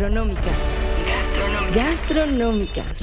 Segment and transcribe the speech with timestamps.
[0.00, 0.56] Gastronómicas.
[1.74, 3.02] Gastronómicas.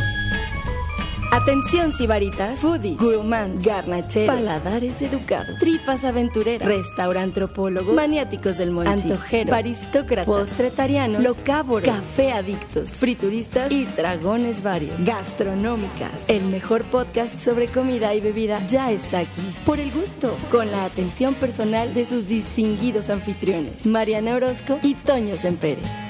[1.31, 10.25] Atención sibaritas, foodies, gourmands, garnacheros, paladares educados, tripas aventureras, restaurantropólogos, maniáticos del monchi, antojeros, aristócratas,
[10.25, 13.71] postretarianos, locávoros, café adictos, frituristas.
[13.71, 15.05] Y dragones varios.
[15.05, 19.55] Gastronómicas, el mejor podcast sobre comida y bebida ya está aquí.
[19.67, 25.37] Por el gusto, con la atención personal de sus distinguidos anfitriones, Mariana Orozco y Toño
[25.37, 26.07] Sempere.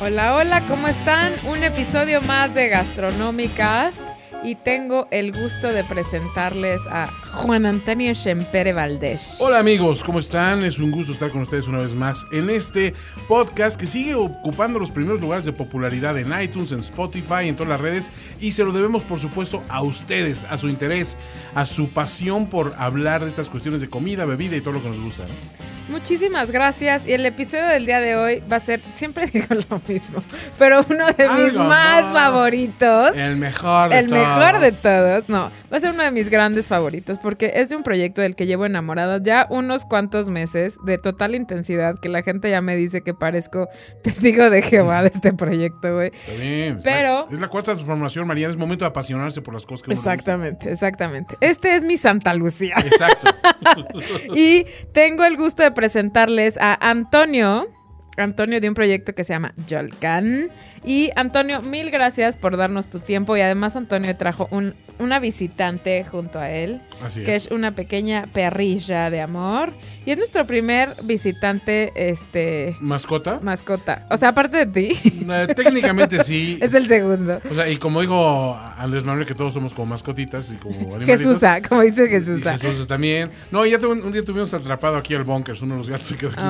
[0.00, 1.32] Hola, hola, ¿cómo están?
[1.48, 4.04] Un episodio más de Gastronómicas
[4.42, 9.36] y tengo el gusto de presentarles a Juan Antonio Shempere Valdés.
[9.40, 10.64] Hola amigos, ¿cómo están?
[10.64, 12.94] Es un gusto estar con ustedes una vez más en este
[13.26, 17.70] podcast que sigue ocupando los primeros lugares de popularidad en iTunes, en Spotify, en todas
[17.70, 21.18] las redes y se lo debemos por supuesto a ustedes, a su interés,
[21.54, 24.88] a su pasión por hablar de estas cuestiones de comida, bebida y todo lo que
[24.88, 25.24] nos gusta.
[25.24, 25.68] ¿no?
[25.88, 27.06] Muchísimas gracias.
[27.06, 30.22] Y el episodio del día de hoy va a ser, siempre digo lo mismo,
[30.58, 33.16] pero uno de mis más favoritos.
[33.16, 35.28] El mejor de el mejor de todos.
[35.28, 38.34] No, va a ser uno de mis grandes favoritos porque es de un proyecto del
[38.34, 42.76] que llevo enamorada ya unos cuantos meses de total intensidad que la gente ya me
[42.76, 43.68] dice que parezco
[44.02, 46.12] testigo de Jehová de este proyecto, güey.
[46.82, 50.70] Pero es la, cuarta transformación, María, es momento de apasionarse por las cosas que Exactamente,
[50.70, 51.36] exactamente.
[51.40, 52.76] Este es mi Santa Lucía.
[52.78, 53.28] Exacto.
[54.34, 57.68] y tengo el gusto de presentarles a Antonio.
[58.22, 60.50] Antonio de un proyecto que se llama Yolcan.
[60.84, 63.36] Y Antonio, mil gracias por darnos tu tiempo.
[63.36, 66.80] Y además Antonio trajo un, una visitante junto a él,
[67.14, 67.50] que es.
[67.50, 69.72] una pequeña perrilla de amor.
[70.06, 72.76] Y es nuestro primer visitante, este...
[72.80, 73.40] ¿Mascota?
[73.42, 74.06] Mascota.
[74.08, 75.24] O sea, aparte de ti.
[75.54, 76.58] Técnicamente sí.
[76.62, 77.42] es el segundo.
[77.50, 81.42] O sea, y como dijo Andrés Manuel, que todos somos como mascotitas y como Jesús,
[81.68, 82.42] como dice Jesús.
[82.42, 83.30] Jesús también.
[83.50, 86.30] No, ya un, día tuvimos atrapado aquí al Bunkers, uno de los gatos se quedó
[86.30, 86.42] aquí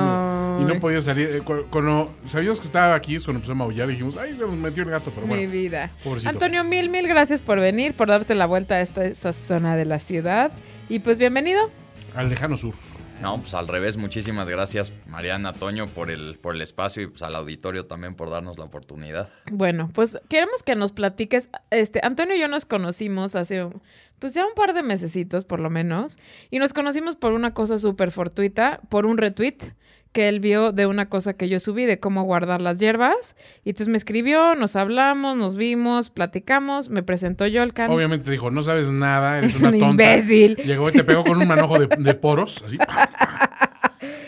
[0.61, 1.29] y no podía salir.
[1.29, 4.55] Eh, cuando sabíamos que estaba aquí, es cuando empezó a maullar, dijimos, ay, se nos
[4.55, 5.41] metió el gato, pero bueno.
[5.41, 5.91] Mi vida.
[6.25, 9.85] Antonio, mil, mil gracias por venir, por darte la vuelta a esta esa zona de
[9.85, 10.51] la ciudad.
[10.87, 11.69] Y pues bienvenido.
[12.15, 12.73] Al lejano sur.
[13.21, 17.21] No, pues al revés, muchísimas gracias Mariana Toño por el, por el espacio y pues
[17.21, 19.29] al auditorio también por darnos la oportunidad.
[19.51, 23.67] Bueno, pues queremos que nos platiques, este, Antonio y yo nos conocimos hace
[24.19, 26.17] pues ya un par de mesecitos por lo menos,
[26.49, 29.57] y nos conocimos por una cosa súper fortuita, por un retweet
[30.11, 33.35] que él vio de una cosa que yo subí de cómo guardar las hierbas.
[33.63, 37.91] Y entonces me escribió, nos hablamos, nos vimos, platicamos, me presentó Yolkan.
[37.91, 39.91] Obviamente dijo, no sabes nada, eres es una un tonta.
[39.91, 40.55] imbécil.
[40.57, 42.77] Llegó y te pegó con un manojo de, poros, así.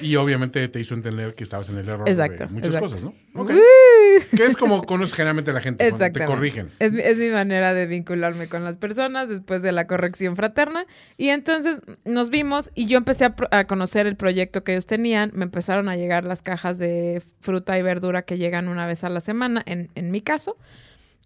[0.02, 3.14] Y obviamente te hizo entender que estabas en el error exacto, de muchas cosas, ¿no?
[3.46, 6.70] Que es como conoces generalmente a la gente cuando te corrigen.
[6.80, 10.86] Es, es, mi manera de vincularme con las personas después de la corrección fraterna.
[11.18, 15.32] Y entonces nos vimos y yo empecé a, conocer el proyecto que ellos tenían.
[15.34, 19.10] Me empezaron a llegar las cajas de fruta y verdura que llegan una vez a
[19.10, 20.58] la semana, en, en mi caso.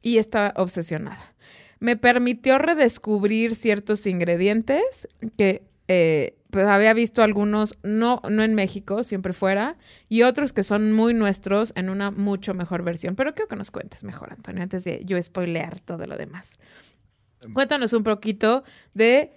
[0.01, 1.33] Y estaba obsesionada.
[1.79, 5.07] Me permitió redescubrir ciertos ingredientes
[5.37, 9.75] que eh, pues había visto algunos, no, no en México, siempre fuera,
[10.07, 13.17] y otros que son muy nuestros en una mucho mejor versión.
[13.17, 16.57] Pero quiero que nos cuentes mejor, Antonio, antes de yo spoilear todo lo demás.
[17.53, 19.33] Cuéntanos un poquito de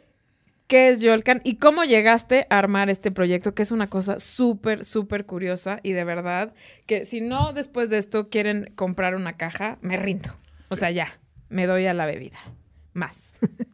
[0.69, 4.85] qué es Yolcan y cómo llegaste a armar este proyecto, que es una cosa súper,
[4.85, 6.55] súper curiosa y de verdad
[6.87, 10.29] que si no después de esto quieren comprar una caja, me rindo.
[10.69, 11.19] O sea, ya,
[11.49, 12.39] me doy a la bebida.
[12.93, 13.33] Más.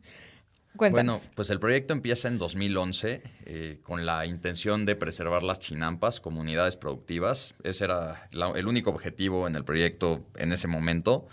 [0.91, 6.21] Bueno, pues el proyecto empieza en 2011 eh, con la intención de preservar las chinampas
[6.21, 7.55] como unidades productivas.
[7.63, 11.27] Ese era el único objetivo en el proyecto en ese momento.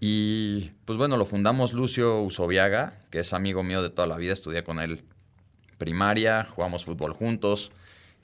[0.00, 4.32] Y pues bueno, lo fundamos Lucio Usoviaga, que es amigo mío de toda la vida,
[4.32, 5.04] estudié con él
[5.78, 7.72] primaria, jugamos fútbol juntos.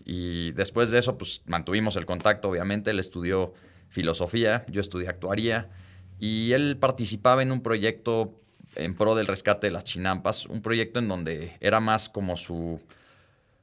[0.05, 3.55] Y después de eso pues mantuvimos el contacto, obviamente, él estudió
[3.89, 5.71] filosofía, yo estudié actuaría.
[6.19, 8.39] Y él participaba en un proyecto
[8.77, 12.81] en pro del rescate de las chinampas, un proyecto en donde era más como su,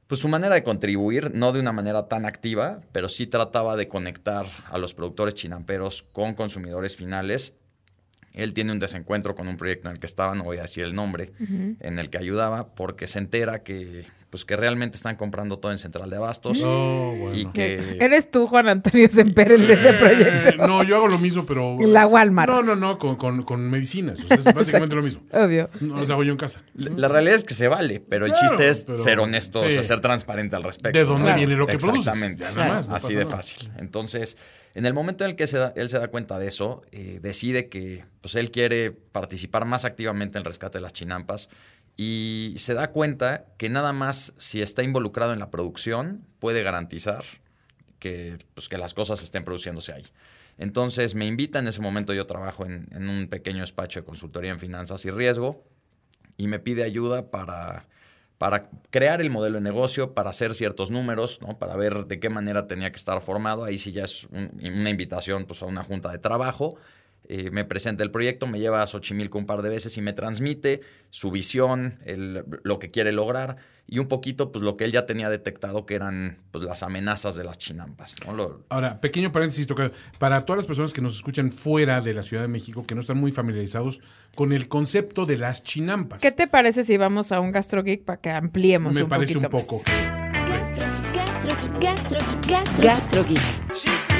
[0.06, 3.88] pues su manera de contribuir, no de una manera tan activa, pero sí trataba de
[3.88, 7.52] conectar a los productores chinamperos con consumidores finales.
[8.32, 10.84] Él tiene un desencuentro con un proyecto en el que estaba, no voy a decir
[10.84, 15.58] el nombre, en el que ayudaba, porque se entera que pues que realmente están comprando
[15.58, 16.62] todo en Central de Abastos.
[16.64, 17.98] Oh, y que...
[18.00, 20.48] ¿Eres tú, Juan Antonio Semper, el de ese proyecto?
[20.50, 21.76] Eh, no, yo hago lo mismo, pero...
[21.80, 22.50] La Walmart.
[22.50, 24.20] No, no, no, con, con, con medicinas.
[24.20, 25.22] O sea, es básicamente lo mismo.
[25.32, 25.68] Obvio.
[25.80, 26.62] No los hago yo en casa.
[26.74, 30.00] La, realidad es que se vale, pero el chiste es ser honesto, o sea, ser
[30.00, 30.96] transparente al respecto.
[30.96, 32.44] ¿De dónde viene lo que Exactamente.
[32.44, 32.88] Produces?
[32.88, 33.70] Así de fácil.
[33.78, 34.38] Entonces...
[34.72, 38.04] En el momento en el que él se da cuenta de eso, eh, decide que
[38.20, 41.48] pues, él quiere participar más activamente en el rescate de las chinampas
[42.02, 47.22] y se da cuenta que nada más si está involucrado en la producción puede garantizar
[47.98, 50.06] que, pues, que las cosas estén produciéndose ahí.
[50.56, 54.58] Entonces me invita, en ese momento yo trabajo en, un pequeño despacho de consultoría en
[54.58, 55.62] finanzas y riesgo
[56.38, 57.86] y me pide ayuda para,
[58.38, 61.58] para crear el modelo de negocio, para hacer ciertos números, ¿no?
[61.58, 63.64] para ver de qué manera tenía que estar formado.
[63.64, 66.76] Ahí sí ya es una invitación pues, a una junta de trabajo.
[67.32, 70.12] Eh, me presenta el proyecto, me lleva a Xochimilco un par de veces y me
[70.12, 70.80] transmite
[71.10, 72.00] su visión,
[72.64, 73.56] lo que quiere lograr
[73.86, 77.36] y un poquito pues lo que él ya tenía detectado que eran pues las amenazas
[77.36, 78.16] de las chinampas.
[78.68, 79.68] Ahora, pequeño paréntesis,
[80.18, 83.00] para todas las personas que nos escuchan fuera de la Ciudad de México, que no
[83.00, 84.00] están muy familiarizados
[84.34, 86.22] con el concepto de las chinampas.
[86.22, 89.38] ¿Qué te parece si vamos a un Gastro Geek para que ampliemos Me un parece
[89.38, 89.80] un poco?
[89.86, 94.19] Gastro, gastro, gastro, gastro Geek.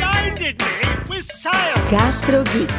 [1.90, 2.70] Gastro Geek.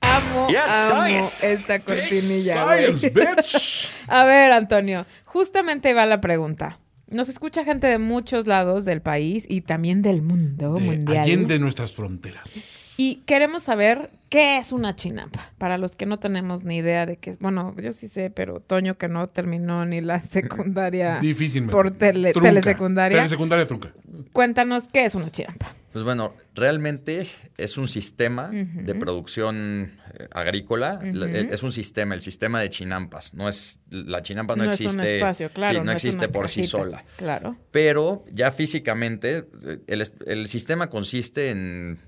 [0.00, 2.64] Amo, amo esta cortinilla.
[2.64, 3.88] Science, bitch.
[4.08, 6.78] A ver, Antonio, justamente va la pregunta.
[7.08, 11.46] Nos escucha gente de muchos lados del país y también del mundo De mundial.
[11.46, 12.94] de nuestras fronteras.
[12.96, 15.50] Y queremos saber qué es una chinampa.
[15.58, 17.38] Para los que no tenemos ni idea de qué es.
[17.40, 21.72] Bueno, yo sí sé, pero Toño que no terminó ni la secundaria Difícilmente.
[21.72, 22.48] por tele- Trunca.
[22.48, 23.18] telesecundaria.
[23.18, 23.92] Telesecundaria trunca.
[24.32, 25.74] Cuéntanos qué es una chinampa.
[25.92, 27.26] Pues bueno, realmente
[27.56, 32.70] es un sistema de producción eh, agrícola, La- eh, es un sistema, el sistema de
[32.70, 33.34] chinampas.
[33.34, 35.96] No es la chinampa no, No es un existe, espacio, claro, sí, no, no es
[36.04, 37.04] existe por sí sola.
[37.16, 37.56] Claro.
[37.72, 41.98] Pero ya físicamente eh, el, es- el sistema consiste en,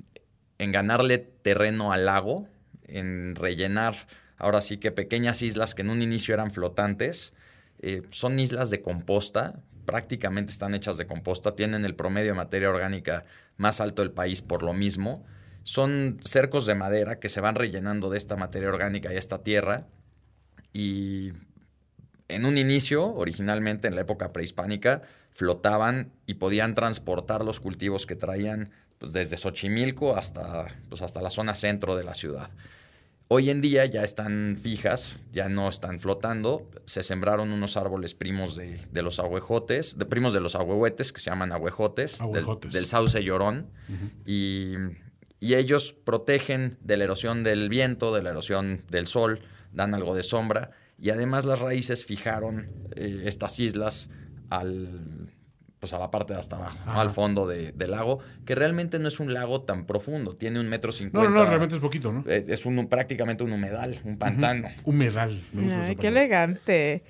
[0.58, 2.46] en ganarle terreno al lago,
[2.86, 3.94] en rellenar
[4.36, 7.32] ahora sí que pequeñas islas que en un inicio eran flotantes.
[7.80, 12.70] eh, son islas de composta, prácticamente están hechas de composta, tienen el promedio de materia
[12.70, 13.24] orgánica
[13.62, 15.24] más alto del país por lo mismo.
[15.62, 19.86] Son cercos de madera que se van rellenando de esta materia orgánica y esta tierra.
[20.72, 21.32] Y
[22.28, 28.16] en un inicio, originalmente en la época prehispánica, flotaban y podían transportar los cultivos que
[28.16, 32.50] traían pues, desde Xochimilco hasta, pues, hasta la zona centro de la ciudad.
[33.34, 36.68] Hoy en día ya están fijas, ya no están flotando.
[36.84, 41.20] Se sembraron unos árboles primos de, de los ahuejotes, de primos de los ahuehuetes, que
[41.20, 42.72] se llaman ahuejotes, del- Ahuejotes.
[42.74, 43.70] Del, sauce llorón.
[44.26, 44.74] y,
[45.40, 49.40] y ellos protegen de la erosión del viento, de la erosión del sol,
[49.72, 50.72] dan algo de sombra.
[50.98, 54.10] Y además las raíces fijaron eh, estas islas
[54.50, 55.31] al,
[55.82, 57.00] pues a la parte de hasta abajo, ¿no?
[57.00, 60.68] Al fondo de- del lago, que realmente no es un lago tan profundo, tiene un
[60.68, 61.28] metro cincuenta.
[61.28, 62.22] no, no, realmente es poquito, ¿no?
[62.28, 64.68] Eh, Es un, prácticamente un humedal, un pantano.
[64.84, 65.42] Humedal.
[65.52, 66.20] me gusta Ay, qué palabra.
[66.20, 67.02] elegante.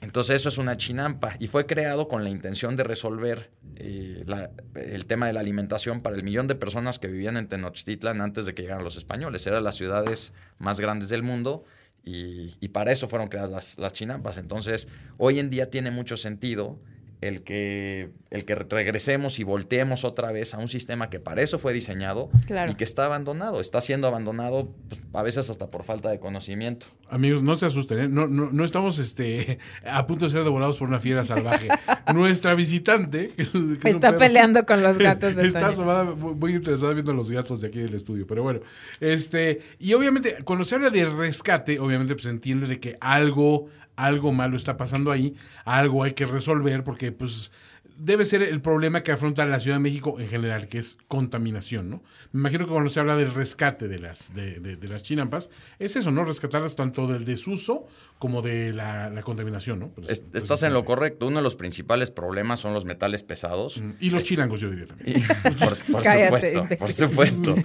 [0.00, 4.50] Entonces eso es una chinampa y fue creado con la intención de resolver eh, la-
[4.76, 8.46] el tema de la alimentación para el millón de personas que vivían en Tenochtitlan antes
[8.46, 9.46] de que llegaran los españoles.
[9.46, 11.64] Eran las ciudades más grandes del mundo
[12.02, 14.38] y, y para eso fueron creadas las, las chinampas.
[14.38, 16.78] Entonces hoy en día tiene mucho sentido
[17.20, 21.58] el que, el que regresemos y volteemos otra vez a un sistema que para eso
[21.58, 22.72] fue diseñado Claro.
[22.72, 23.60] y que está abandonado.
[23.60, 26.86] Está siendo abandonado pues, a veces hasta por falta de conocimiento.
[27.08, 28.08] Amigos, no se asusten, ¿eh?
[28.08, 29.58] no, no, no estamos este,
[29.88, 31.68] a punto de ser devorados por una fiera salvaje.
[32.14, 33.44] Nuestra visitante que
[33.80, 37.60] que Está perro, peleando con los gatos de Está asomada, muy interesada viendo los gatos
[37.60, 38.26] de aquí del estudio.
[38.26, 38.60] Pero bueno,
[39.00, 44.32] este, y obviamente, cuando se habla de rescate, obviamente pues entiende de que algo, algo
[44.32, 45.34] malo está pasando ahí,
[45.64, 47.50] algo hay que resolver, porque pues
[47.98, 51.88] debe ser el problema que afronta la Ciudad de México en general, que es contaminación,
[51.88, 52.02] ¿no?
[52.32, 55.50] Me imagino que cuando se habla del rescate de las, de, de- de las chinampas,
[55.78, 56.22] es eso, ¿no?
[56.24, 57.86] Rescatarlas tanto del desuso
[58.18, 59.88] como de la, la contaminación, ¿no?
[59.88, 61.26] Pues, Es- pues, Estás en lo correcto.
[61.26, 63.80] Uno de los principales problemas son los metales pesados.
[63.98, 65.16] Y los chilangos, yo diría también.
[65.20, 65.20] Y-
[65.64, 67.54] por, por Cállate, supuesto, por supuesto.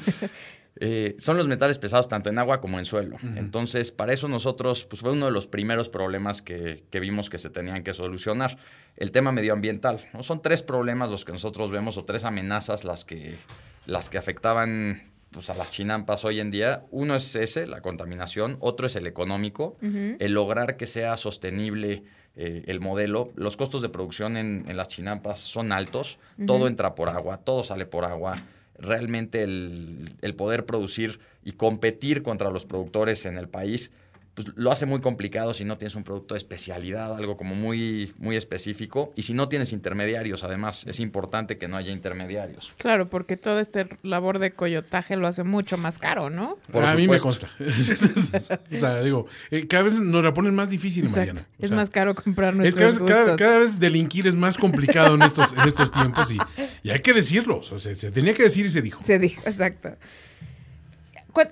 [0.83, 3.17] Eh, son los metales pesados tanto en agua como en suelo.
[3.35, 7.38] Entonces, para eso nosotros, pues fue uno de los primeros problemas que, que vimos que
[7.38, 8.57] se tenían que solucionar.
[8.97, 10.09] El tema medioambiental.
[10.11, 10.23] ¿no?
[10.23, 13.35] Son tres problemas los que nosotros vemos o tres amenazas las que,
[13.85, 16.83] las que afectaban pues, a las chinampas hoy en día.
[16.89, 18.57] Uno es ese, la contaminación.
[18.59, 19.77] Otro es el económico.
[19.81, 23.31] El lograr que sea sostenible eh, el modelo.
[23.35, 26.17] Los costos de producción en, en las chinampas son altos.
[26.47, 28.43] Todo entra por agua, todo sale por agua
[28.81, 33.91] realmente el, el poder producir y competir contra los productores en el país,
[34.33, 38.13] pues lo hace muy complicado si no tienes un producto de especialidad, algo como muy,
[38.17, 39.11] muy específico.
[39.17, 42.71] Y si no tienes intermediarios, además, es importante que no haya intermediarios.
[42.77, 46.57] Claro, porque todo este labor de coyotaje lo hace mucho más caro, ¿no?
[46.71, 47.50] Por a mí me consta.
[48.71, 51.33] o sea, digo, eh, cada vez nos la ponen más difícil, Exacto.
[51.33, 51.47] Mariana.
[51.59, 53.38] O es más caro comprar es cada, nuestros vez, cada- gustos.
[53.39, 56.38] cada vez delinquir es más complicado en estos, en estos tiempos y,
[56.83, 57.57] y hay que decirlo.
[57.57, 59.03] O sea, se, se tenía que decir y se dijo.
[59.03, 59.89] Se dijo, exacto.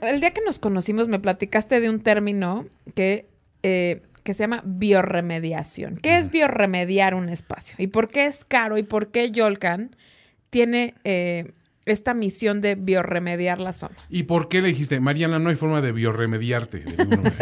[0.02, 3.28] El día que nos conocimos me platicaste de un término que,
[3.64, 5.98] eh, que se llama biorremediación.
[5.98, 7.76] ¿Qué es biorremediar un espacio?
[7.78, 8.78] ¿Y por qué es caro?
[8.78, 9.96] ¿Y por qué Yolcan
[10.50, 11.54] tiene eh,
[11.92, 13.96] esta misión de bioremediar la zona.
[14.10, 16.84] ¿Y por qué le dijiste, Mariana, no hay forma de bioremediarte?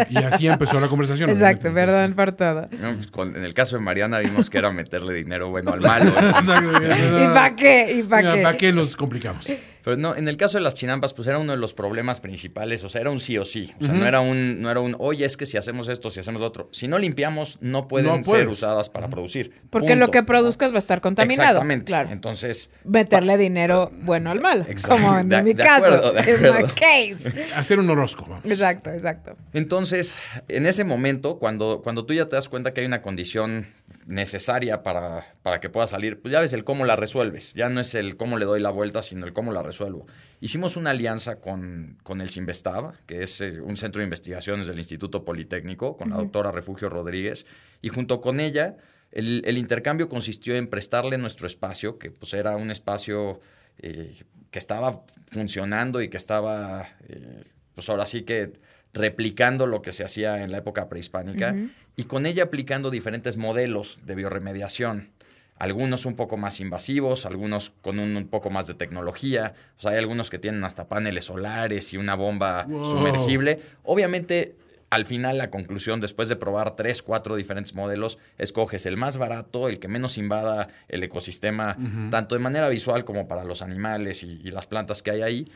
[0.10, 1.29] y así empezó la conversación.
[1.29, 2.67] Exacto, perdón por todo.
[2.70, 6.12] Pues, en el caso de Mariana vimos que era meterle dinero bueno al malo.
[6.12, 7.98] ¿Y para qué?
[8.00, 8.41] ¿Y para qué?
[8.41, 9.48] ¿Para qué nos complicamos?
[9.88, 12.84] Pero no, en el caso de las chinampas, pues era uno de los problemas principales,
[12.84, 13.74] o sea, era un sí o sí.
[13.79, 16.20] O sea, no era un, no era un, oye, es que si hacemos esto, si
[16.20, 16.67] hacemos lo otro.
[16.74, 19.53] Si no limpiamos, no pueden ser usadas para producir.
[19.70, 21.51] Porque lo que produzcas va a estar contaminado.
[21.51, 21.86] Exactamente.
[21.86, 22.10] Claro.
[22.12, 22.70] Entonces.
[22.84, 24.67] Meterle dinero bueno al mal.
[24.86, 26.17] Como en, mi caso.
[26.17, 27.46] En case.
[27.56, 28.41] Hacer un horóscopo.
[28.44, 29.38] Exacto, exacto.
[29.53, 30.17] Entonces,
[30.50, 33.67] en ese momento, cuando, cuando tú ya te das cuenta que hay una condición
[34.06, 37.53] necesaria para, para, que pueda salir, pues ya ves el cómo la resuelves.
[37.53, 40.06] Ya no es el cómo le doy la vuelta, sino el cómo la resuelvo.
[40.41, 44.77] Hicimos una alianza con, con el Simvestab, que es eh, un centro de investigaciones del
[44.77, 47.46] Instituto Politécnico, con la doctora Refugio Rodríguez,
[47.82, 48.77] y junto con ella
[49.12, 53.39] el, el, intercambio consistió en prestarle nuestro espacio, que pues era un espacio
[53.79, 54.15] eh,
[54.51, 58.53] que estaba funcionando y que estaba, eh, pues ahora sí que
[58.98, 61.56] replicando lo que se hacía en la época prehispánica
[61.96, 65.12] y con ella aplicando diferentes modelos de bioremediación.
[65.58, 69.56] Algunos un poco más invasivos, algunos con un, poco más de tecnología.
[69.77, 73.60] O sea, hay algunos que tienen hasta paneles solares y una bomba sumergible.
[73.84, 74.56] Obviamente
[74.89, 79.67] al final la conclusión, después de probar tres, cuatro diferentes modelos, escoges el más barato,
[79.67, 81.77] el que menos invada el ecosistema,
[82.10, 85.51] tanto de manera visual como para los animales y, las plantas que hay ahí,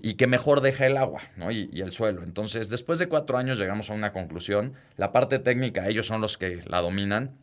[0.00, 2.24] y que mejor deja el agua y, el suelo.
[2.24, 4.74] Entonces, después de cuatro años llegamos a una conclusión.
[4.96, 7.36] La parte técnica, ellos son los que la dominan,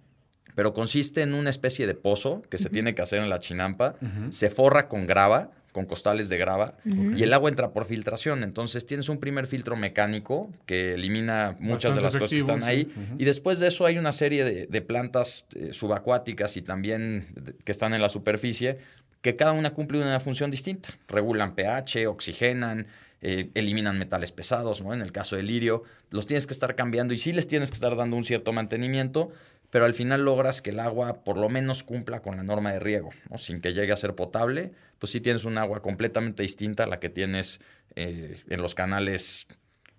[0.55, 3.95] pero consiste en una especie de pozo que se tiene que hacer en la chinampa,
[4.29, 8.43] se forra con grava, con costales de grava y el agua entra por filtración.
[8.43, 12.91] Entonces tienes un primer filtro mecánico que elimina muchas de las cosas que están ahí.
[13.17, 17.27] Y después de eso hay una serie de, plantas eh, subacuáticas y también
[17.63, 18.79] que están en la superficie
[19.21, 20.89] que cada una cumple una función distinta.
[21.07, 22.87] Regulan pH, oxigenan,
[23.21, 24.93] eh, eliminan metales pesados, ¿no?
[24.93, 27.75] En el caso del lirio, los tienes que estar cambiando y sí les tienes que
[27.75, 29.31] estar dando un cierto mantenimiento,
[29.69, 32.79] pero al final logras que el agua por lo menos cumpla con la norma de
[32.79, 33.37] riego, ¿no?
[33.37, 36.99] sin que llegue a ser potable, pues sí tienes un agua completamente distinta a la
[36.99, 37.61] que tienes
[37.95, 39.47] eh, en los canales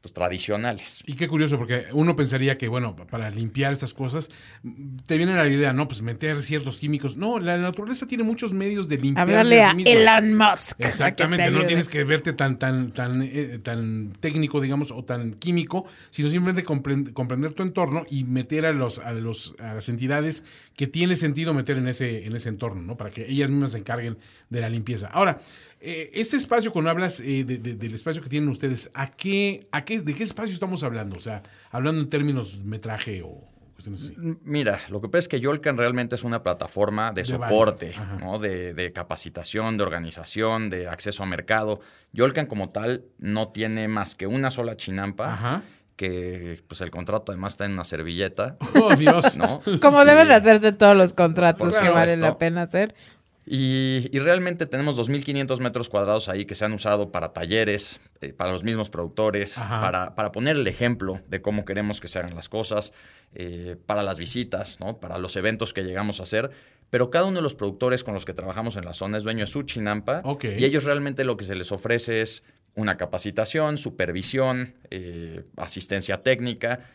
[0.01, 1.03] pues, tradicionales.
[1.07, 4.31] Y qué curioso, porque uno pensaría que, bueno, para limpiar estas cosas,
[5.07, 5.89] te viene la idea, ¿no?
[5.89, 7.17] Pues meter ciertos químicos.
[7.19, 9.29] No, la naturaleza tiene muchos medios de limpiar.
[9.29, 10.81] Hablarle a Elon Musk.
[10.81, 15.85] Exactamente, no tienes que verte tan, tan, tan, eh, tan técnico, digamos, o tan químico,
[16.09, 20.45] sino simplemente comprender, tu entorno y meter a, los, a, los, a las entidades
[20.77, 22.97] que tiene sentido meter en ese, en ese entorno, ¿no?
[22.97, 24.17] Para que ellas mismas se encarguen
[24.49, 25.09] de la limpieza.
[25.09, 25.41] Ahora,
[25.83, 30.03] eh, este espacio, cuando hablas eh, del espacio que tienen ustedes, ¿a qué, a qué,
[30.03, 31.17] ¿de qué espacio estamos hablando?
[31.17, 34.15] O sea, hablando en términos metraje o cuestiones así.
[34.45, 38.39] Mira, lo que pasa es que Yolcan realmente es una plataforma de, soporte, ¿no?
[38.39, 41.81] de, de, capacitación, de organización, de acceso a mercado.
[42.13, 45.63] Yolcan como tal no tiene más que una sola chinampa.
[45.97, 48.57] que pues el contrato además está en una servilleta.
[48.83, 49.37] Oh, Dios.
[49.37, 49.63] ¿no?
[49.81, 52.95] Como deben de hacerse todos los contratos que vale la pena hacer.
[53.53, 58.53] Y, realmente tenemos 2.500 metros cuadrados ahí que se han usado para talleres, eh, para
[58.53, 62.49] los mismos productores, para, para, poner el ejemplo de cómo queremos que se hagan las
[62.49, 62.93] cosas,
[63.35, 65.01] eh, para las visitas, ¿no?
[65.01, 66.53] para los eventos que llegamos a hacer.
[66.91, 69.41] Pero cada uno de los productores con los que trabajamos en la zona es dueño
[69.41, 70.23] de su chinampa.
[70.45, 72.45] Y ellos realmente lo que se les ofrece es
[72.77, 76.89] una capacitación, supervisión, eh, asistencia técnica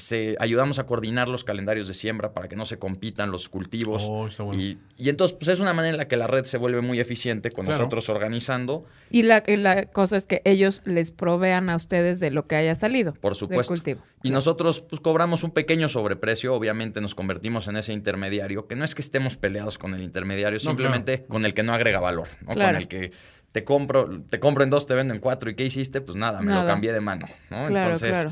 [0.00, 4.02] se, ayudamos a coordinar los calendarios de siembra para que no se compitan los cultivos.
[4.06, 7.00] Oh, y, entonces, pues es una manera en la que la red se vuelve muy
[7.00, 8.84] eficiente con nosotros organizando.
[9.10, 12.74] Y la, la, cosa es que ellos les provean a ustedes de lo que haya
[12.74, 13.14] salido.
[13.14, 13.74] Por supuesto.
[14.22, 18.84] Y nosotros pues cobramos un pequeño sobreprecio, obviamente nos convertimos en ese intermediario, que no
[18.84, 22.54] es que estemos peleados con el intermediario, simplemente con el que no agrega valor, ¿no?
[22.54, 23.12] con el que
[23.52, 26.00] te compro, te compro en dos, te vendo en cuatro, ¿y qué hiciste?
[26.00, 27.66] Pues nada, me lo cambié de mano, ¿no?
[27.66, 28.28] Entonces,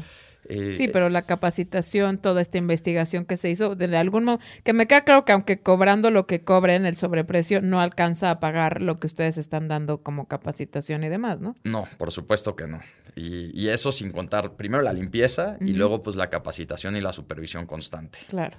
[0.48, 4.72] eh, sí, pero la capacitación, toda esta investigación que se hizo, de algún modo, que
[4.72, 8.80] me queda claro que aunque cobrando lo que cobren el sobreprecio, no alcanza a pagar
[8.80, 11.54] lo que ustedes están dando como capacitación y demás, ¿no?
[11.64, 12.80] No, por supuesto que no.
[13.14, 17.66] Y, eso sin contar primero la limpieza y luego pues la capacitación y la supervisión
[17.66, 18.20] constante.
[18.28, 18.56] Claro.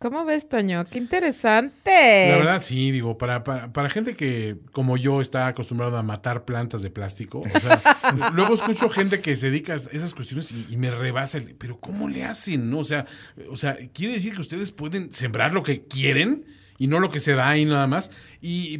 [0.00, 0.84] ¿Cómo ves, Toño?
[0.84, 2.28] ¡Qué interesante!
[2.28, 6.82] La verdad, sí, digo, para, para, gente que, como yo, está acostumbrada a matar plantas
[6.82, 7.80] de plástico, o sea,
[8.34, 12.24] luego escucho gente que se dedica a esas cuestiones y, me rebasa pero ¿cómo le
[12.24, 12.68] hacen?
[12.68, 13.06] no O sea,
[13.48, 16.44] o sea, quiere decir que ustedes pueden sembrar lo que quieren
[16.78, 18.10] y no lo que se da ahí nada más.
[18.40, 18.78] Y,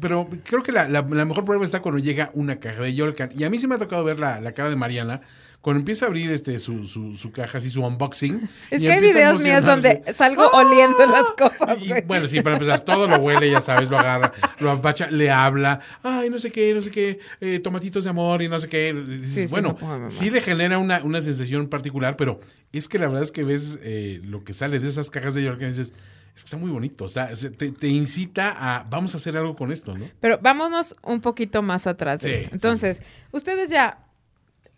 [0.00, 3.30] pero creo que la, mejor prueba está cuando llega una caja de Yolcan.
[3.36, 5.22] Y a mí sí me ha tocado ver la, la cara de Mariana
[5.60, 8.48] cuando empieza a abrir este su, su, su caja, así su unboxing.
[8.70, 11.78] Es que hay videos míos donde salgo oliendo las cosas.
[12.06, 15.80] bueno, sí, para empezar, todo lo huele, ya sabes, lo agarra, lo apacha, le habla,
[16.02, 18.94] ay, no sé qué, no sé qué, eh, tomatitos de amor y no sé qué.
[19.50, 19.76] bueno,
[20.08, 22.40] sí, le genera una, una, sensación particular, pero
[22.72, 25.42] es que la verdad es que ves eh, lo que sale de esas cajas de
[25.42, 25.94] York y dices,
[26.34, 29.56] es que está muy bonito, o sea, te, te, incita a, vamos a hacer algo
[29.56, 30.08] con esto, ¿no?
[30.20, 32.24] Pero vámonos un poquito más atrás.
[32.24, 34.06] Entonces, ustedes ya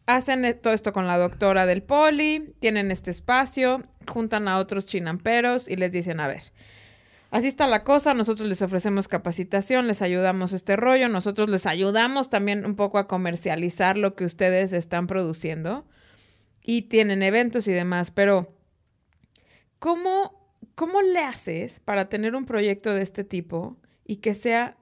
[0.06, 4.86] hacen e, todo esto con la doctora del poli, tienen este espacio, juntan a otros
[4.86, 6.52] chinamperos y les dicen, a ver,
[7.30, 12.30] así está la cosa, nosotros les ofrecemos capacitación, les ayudamos este rollo, nosotros les ayudamos
[12.30, 15.86] también un poco a comercializar lo que ustedes están produciendo
[16.62, 18.54] y tienen eventos y demás, pero
[19.78, 20.41] ¿cómo,
[20.74, 24.76] cómo le haces para tener un proyecto de este tipo y que sea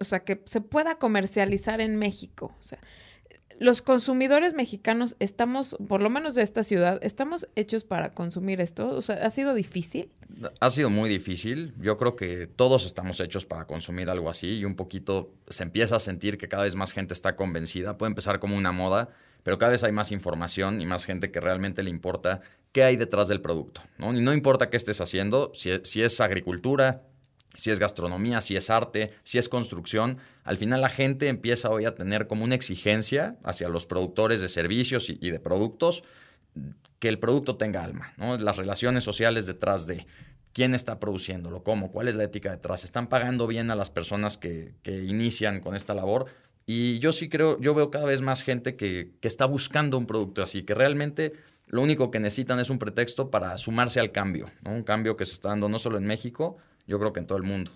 [0.00, 2.54] o sea, que se pueda comercializar en México?
[2.60, 2.78] O sea,
[3.60, 8.90] los consumidores mexicanos estamos, por lo menos de esta ciudad, estamos hechos para consumir esto.
[8.90, 10.10] O sea, ¿ha sido difícil?
[10.60, 11.74] Ha sido muy difícil.
[11.78, 15.96] Yo creo que todos estamos hechos para consumir algo así y un poquito se empieza
[15.96, 17.96] a sentir que cada vez más gente está convencida.
[17.96, 19.10] Puede empezar como una moda,
[19.44, 22.40] pero cada vez hay más información y más gente que realmente le importa
[22.72, 23.82] qué hay detrás del producto.
[23.98, 24.12] ¿no?
[24.12, 27.02] Y no importa qué estés haciendo, si, si es agricultura,
[27.54, 31.84] si es gastronomía, si es arte, si es construcción, al final la gente empieza hoy
[31.84, 36.02] a tener como una exigencia hacia los productores de servicios y, de productos
[36.98, 38.36] que el producto tenga alma, ¿no?
[38.38, 40.06] Las relaciones sociales detrás de
[40.52, 44.36] quién está produciéndolo, cómo, cuál es la ética detrás, están pagando bien a las personas
[44.38, 46.26] que, inician con esta labor.
[46.66, 50.06] Y yo sí creo, yo veo cada vez más gente que, que está buscando un
[50.06, 51.32] producto así, que realmente
[51.66, 54.72] lo único que necesitan es un pretexto para sumarse al cambio, ¿no?
[54.72, 56.56] un cambio que se está dando no solo en México,
[56.86, 57.70] yo creo que en todo el mundo.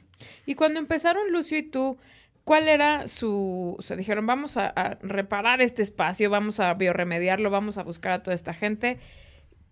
[0.47, 1.99] Y cuando empezaron Lucio y tú,
[2.45, 3.77] ¿cuál era su...
[3.79, 8.13] O sea, dijeron, vamos a, a reparar este espacio, vamos a bioremediarlo, vamos a buscar
[8.13, 8.99] a toda esta gente.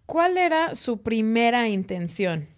[0.07, 2.49] ¿Cuál era su primera intención?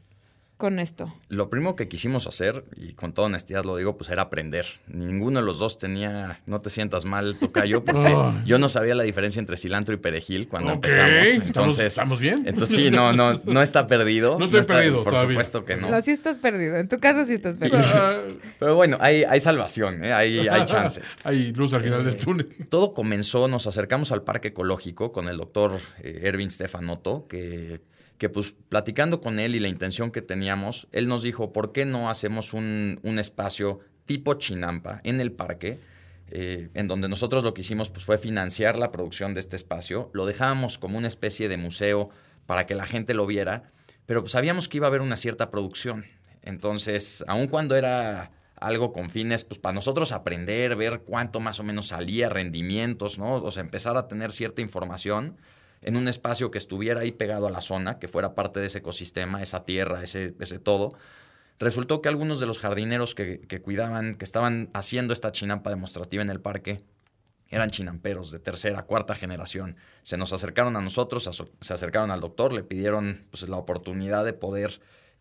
[0.59, 1.15] Con esto?
[1.29, 4.67] Lo primero que quisimos hacer, y con toda honestidad lo digo, pues era aprender.
[4.89, 9.05] Ninguno de los dos tenía, no te sientas mal, tocayo, porque yo no sabía la
[9.05, 11.29] diferencia entre cilantro y perejil cuando empezamos.
[11.47, 12.43] Entonces, ¿Estamos, bien?
[12.47, 14.37] Entonces sí, no, no, no está perdido.
[14.39, 15.91] No estoy perdido Por supuesto que no.
[15.91, 16.77] No, sí estás perdido.
[16.77, 17.79] En tu caso sí estás perdido.
[18.59, 20.13] Pero bueno, hay, hay salvación, ¿eh?
[20.13, 21.01] hay, hay chance.
[21.23, 22.49] hay luz al final del eh, túnel.
[22.69, 27.81] Todo comenzó, nos acercamos al parque ecológico con el doctor eh, Erwin Stefanoto, que
[28.19, 31.85] que pues platicando con él y la intención que teníamos, él nos dijo, ¿por qué
[31.85, 35.79] no hacemos un, espacio tipo Chinampa en el parque?
[36.31, 40.11] Eh, en donde nosotros lo que hicimos pues, fue financiar la producción de este espacio,
[40.13, 42.11] lo dejábamos como una especie de museo
[42.45, 43.71] para que la gente lo viera,
[44.05, 46.05] pero pues, sabíamos que iba a haber una cierta producción.
[46.43, 51.63] Entonces, aun cuando era algo con fines, pues para nosotros aprender, ver cuánto más o
[51.63, 53.35] menos salía, rendimientos, ¿no?
[53.37, 55.37] O sea, empezar a tener cierta información,
[55.83, 58.79] en un espacio que estuviera ahí pegado a la zona, que fuera parte de ese
[58.79, 60.93] ecosistema, esa tierra, ese, ese todo.
[61.59, 66.31] Resultó que algunos de los jardineros que, cuidaban, que estaban haciendo esta chinampa demostrativa en
[66.31, 66.85] el parque,
[67.49, 69.77] eran chinamperos de tercera, cuarta generación.
[70.03, 71.29] Se nos acercaron a nosotros,
[71.61, 74.81] se acercaron al doctor, le pidieron pues, la oportunidad de poder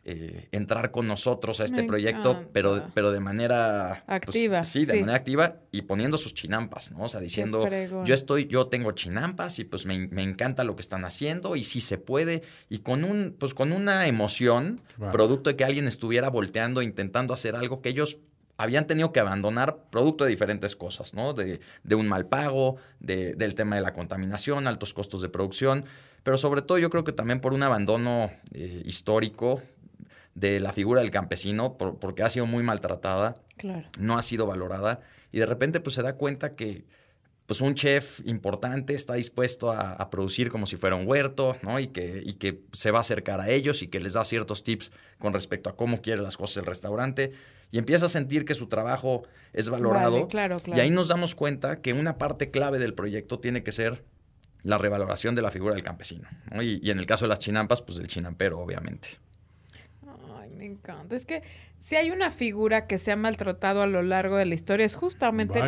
[0.10, 4.64] eh, entrar con nosotros a este proyecto, pero, pero de manera pues, activa.
[4.64, 7.04] sí, de manera activa y poniendo sus chinampas, ¿no?
[7.04, 7.68] O sea, diciendo,
[8.06, 11.82] yo estoy, yo tengo chinampas y pues me, encanta lo que están haciendo y si
[11.82, 14.80] se puede y con un, pues con una emoción,
[15.12, 18.20] producto de que alguien estuviera volteando, intentando hacer algo que ellos
[18.56, 21.34] habían tenido que abandonar producto de diferentes cosas, ¿no?
[21.34, 25.84] De, de un mal pago, de, del tema de la contaminación, altos costos de producción,
[26.24, 29.62] pero sobre todo yo creo que también por un abandono eh, histórico
[30.38, 33.42] de la figura del campesino porque ha sido muy maltratada,
[33.98, 35.00] no ha sido valorada
[35.32, 36.86] y de repente pues se da cuenta que
[37.48, 41.80] pues un chef importante está dispuesto a, producir como si fuera un huerto, ¿no?
[41.80, 44.64] Y que, y que se va a acercar a ellos y que les da ciertos
[44.64, 47.32] tips con respecto a cómo quiere las cosas el restaurante
[47.72, 49.24] y empieza a sentir que su trabajo
[49.54, 50.28] es valorado.
[50.28, 54.04] claro, Y ahí nos damos cuenta que una parte clave del proyecto tiene que ser
[54.62, 56.28] la revaloración de la figura del campesino.
[56.62, 59.20] Y, y en el caso de las chinampas, pues del chinampero, obviamente
[60.58, 61.16] me encanta.
[61.16, 61.44] Es que
[61.78, 64.96] si hay una figura que se ha maltratado a lo largo de la historia es
[64.96, 65.62] justamente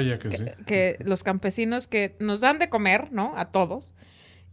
[0.66, 3.34] que, los campesinos que nos dan de comer, ¿no?
[3.38, 3.96] A todos.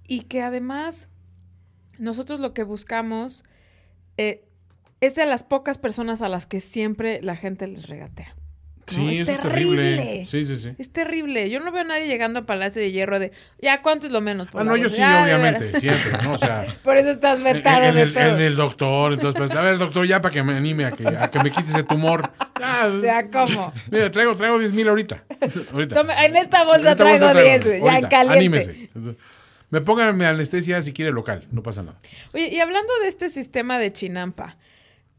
[0.06, 1.08] Y que además
[1.98, 3.42] nosotros lo que buscamos
[4.18, 4.44] eh,
[5.00, 8.35] es de las pocas personas a las que siempre la gente les regatea.
[8.86, 10.24] Sí, es, terrible.
[10.24, 10.70] Sí, sí, sí.
[10.78, 11.50] Es terrible.
[11.50, 14.20] Yo no veo a nadie llegando a Palacio de Hierro de, ya, ¿cuánto es lo
[14.20, 14.46] menos?
[14.54, 16.34] ah, no, yo sí, obviamente, siempre, ¿no?
[16.34, 16.64] O sea.
[16.84, 20.22] por eso estás vetado en, el, en el doctor, entonces, pues, a ver, doctor, ya
[20.22, 22.30] para que me anime a que, a que me quite ese tumor.
[23.02, 23.72] Ya, ¿cómo?
[23.90, 25.24] Mira, traigo, traigo 10 mil ahorita.
[25.72, 26.24] ahorita.
[26.24, 28.38] en esta bolsa traigo 10, ya en caliente.
[28.38, 29.16] Anímese.
[29.70, 31.98] Me pongan anestesia si quiere local, no pasa nada.
[32.34, 34.56] Oye, y hablando de este sistema de Chinampa,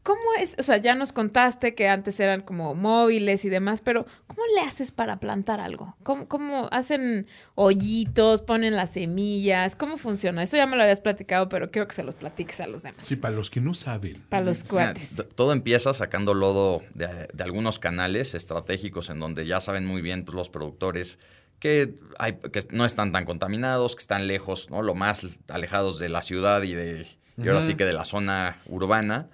[0.08, 0.56] ¿Cómo es?
[0.58, 4.62] O sea, ya nos contaste que antes eran como móviles y demás, pero ¿cómo le
[4.62, 5.98] haces para plantar algo?
[6.02, 9.76] ¿Cómo, hacen hoyitos, ponen las semillas?
[9.76, 10.42] ¿Cómo funciona?
[10.42, 13.06] Eso ya me lo habías platicado, pero quiero que se los platiques a los demás.
[13.06, 14.24] Sí, para los que no saben.
[14.30, 15.26] Para los cuates.
[15.34, 20.34] todo empieza sacando lodo de, algunos canales estratégicos en donde ya saben muy bien pues,
[20.34, 21.18] los productores
[21.58, 24.80] que, hay, que no están tan contaminados, que están lejos, ¿no?
[24.80, 27.06] Lo más alejados de la ciudad y de...
[27.36, 29.28] Y ahora sí que de la zona urbana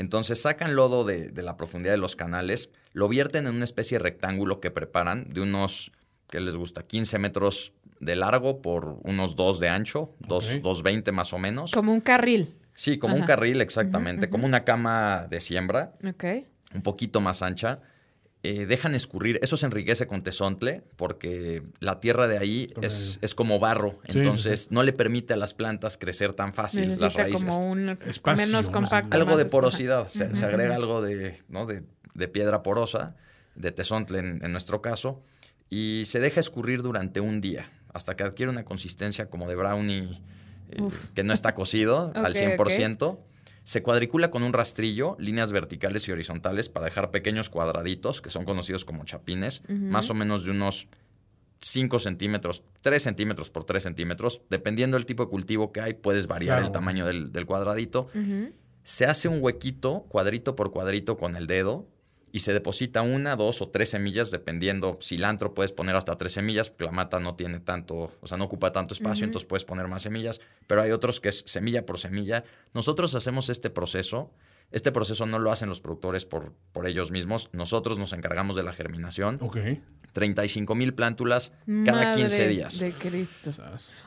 [0.00, 4.04] entonces sacan lodo de, la profundidad de los canales, lo vierten en una especie de
[4.04, 5.92] rectángulo que preparan de unos,
[6.30, 6.84] ¿qué les gusta?
[6.84, 11.72] 15 metros de largo por unos 2 de ancho, 2,20 más o menos.
[11.72, 12.56] Como un carril.
[12.72, 14.30] Sí, como un carril, exactamente.
[14.30, 15.92] Como una cama de siembra.
[16.08, 16.24] Ok.
[16.74, 17.78] Un poquito más ancha.
[18.42, 19.38] Eh, dejan escurrir.
[19.42, 23.98] Eso se enriquece con tesontle porque la tierra de ahí es, es, como barro.
[24.04, 27.44] entonces no le permite a las plantas crecer tan fácil las raíces.
[27.44, 29.14] como un Espacio, menos compacto.
[29.14, 30.08] Algo de porosidad.
[30.08, 31.66] Se, agrega algo de, ¿no?
[31.66, 31.82] de,
[32.14, 33.14] de, piedra porosa,
[33.56, 35.22] de tesontle en, en, nuestro caso,
[35.68, 40.18] y se deja escurrir durante un día hasta que adquiere una consistencia como de brownie
[40.70, 43.18] eh, que no está cocido al 100%.
[43.62, 48.44] Se cuadricula con un rastrillo, líneas verticales y horizontales para dejar pequeños cuadraditos, que son
[48.44, 50.88] conocidos como chapines, más o menos de unos
[51.60, 54.42] 5 centímetros, 3 centímetros por 3 centímetros.
[54.48, 58.08] Dependiendo del tipo de cultivo que hay, puedes variar el tamaño del, cuadradito.
[58.82, 61.86] Se hace un huequito, cuadrito por cuadrito, con el dedo
[62.32, 64.98] y se deposita una, dos o tres semillas, dependiendo.
[65.02, 68.44] Cilantro puedes poner hasta tres semillas, porque la mata no tiene tanto, o sea, no
[68.44, 71.98] ocupa tanto espacio, entonces puedes poner más semillas, pero hay otros que es semilla por
[71.98, 72.44] semilla.
[72.72, 74.30] Nosotros hacemos este proceso
[74.70, 77.50] este proceso no lo hacen los productores por, por ellos mismos.
[77.52, 79.38] Nosotros nos encargamos de la germinación.
[79.40, 79.58] Ok.
[80.12, 81.52] 35 mil plántulas
[81.84, 82.78] cada 15 días.
[82.78, 83.50] De Cristo.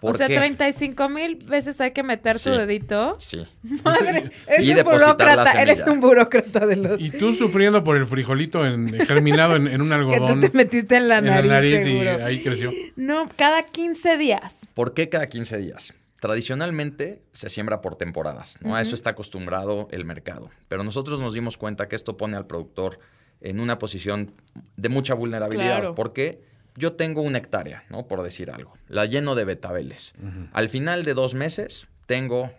[0.01, 3.15] O sea, 35 mil veces hay que meter tu dedito.
[3.19, 3.45] Sí.
[3.83, 5.61] Madre, es un burócrata.
[5.61, 6.99] Eres un burócrata de los.
[6.99, 10.41] Y tú sufriendo por el frijolito en, germinado en, un algodón.
[10.41, 11.43] que tú te metiste en la nariz.
[11.43, 12.71] En la nariz y ahí creció.
[12.95, 14.67] No, cada 15 días.
[14.73, 15.93] ¿Por qué cada 15 días?
[16.23, 18.77] Tradicionalmente se siembra por temporadas, ¿no?
[18.77, 20.51] A eso está acostumbrado el mercado.
[20.69, 22.99] Pero nosotros nos dimos cuenta que esto pone al productor
[23.41, 24.31] en una posición
[24.77, 25.95] de mucha vulnerabilidad.
[25.95, 26.41] Porque
[26.77, 28.07] yo tengo una hectárea, ¿no?
[28.07, 28.77] Por decir algo.
[28.87, 30.13] La lleno de betabeles.
[30.53, 32.53] Al final de dos meses tengo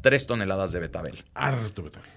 [0.00, 1.22] tres toneladas de betabel.
[1.34, 2.08] Harto betabel.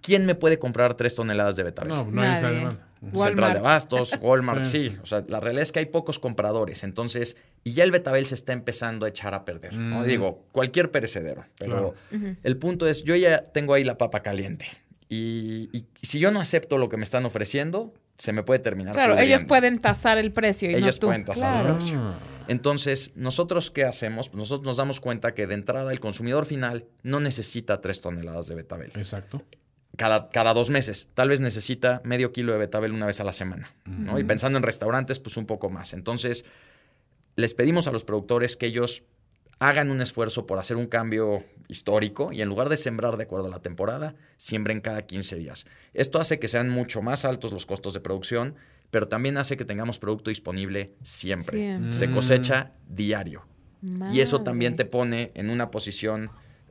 [0.00, 1.92] ¿Quién me puede comprar tres toneladas de betabel?
[1.92, 2.78] No, no hay esa
[3.14, 4.96] Central de Bastos, Walmart, sí.
[5.02, 6.84] O sea, la realidad es que hay pocos compradores.
[6.84, 9.76] Entonces, y ya el betabel se está empezando a echar a perder.
[9.78, 10.02] ¿no?
[10.04, 11.44] Digo, cualquier perecedero.
[11.58, 11.94] Pero
[12.42, 14.66] el punto es, yo ya tengo ahí la papa caliente.
[15.08, 18.94] Y, si yo no acepto lo que me están ofreciendo, se me puede terminar.
[18.94, 21.06] Claro, ellos pueden tasar el precio y ellos no tú.
[21.06, 22.14] pueden tasar el precio.
[22.48, 24.32] Entonces, nosotros qué hacemos?
[24.34, 28.54] Nosotros nos damos cuenta que de entrada el consumidor final no necesita tres toneladas de
[28.54, 28.90] betabel.
[28.96, 29.42] Exacto
[29.98, 31.10] cada, cada dos meses.
[31.12, 33.68] Tal vez necesita medio kilo de betabel una vez a la semana.
[33.84, 34.18] ¿no?
[34.18, 35.92] Y pensando en restaurantes, pues un poco más.
[35.92, 36.44] Entonces,
[37.34, 39.02] les pedimos a los productores que ellos
[39.58, 43.48] hagan un esfuerzo por hacer un cambio histórico y en lugar de sembrar de acuerdo
[43.48, 45.66] a la temporada, siembren cada 15 días.
[45.94, 48.54] Esto hace que sean mucho más altos los costos de producción,
[48.92, 51.92] pero también hace que tengamos producto disponible siempre.
[51.92, 53.46] Se cosecha diario.
[54.12, 56.30] Y eso también te pone en una posición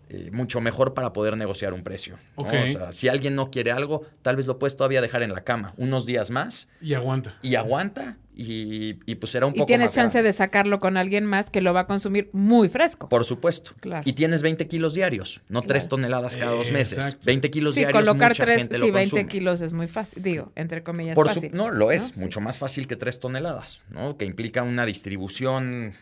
[0.10, 2.18] eh, mucho mejor para poder negociar un precio.
[2.36, 5.44] O sea, si alguien no quiere algo, tal vez lo puedes todavía dejar en la
[5.44, 6.70] cama unos días más.
[6.82, 7.38] Y aguanta.
[7.42, 8.18] Y aguanta.
[8.40, 11.74] Y, pues será un poco Y tienes chance de sacarlo con alguien más que lo
[11.74, 13.10] va a consumir muy fresco.
[13.10, 13.72] Por supuesto.
[13.80, 14.04] Claro.
[14.06, 17.18] Y tienes 20 kilos diarios, no 3 toneladas cada dos meses.
[17.26, 20.22] 20 kilos sí, diarios, colocar mucha 3, gente sí, 20 kilos es muy fácil.
[20.22, 21.50] Digo, entre comillas, Por fácil.
[21.54, 22.16] no, lo es.
[22.16, 24.18] Mucho más fácil que 3 toneladas, ¿no?
[24.18, 25.96] Que implica una distribución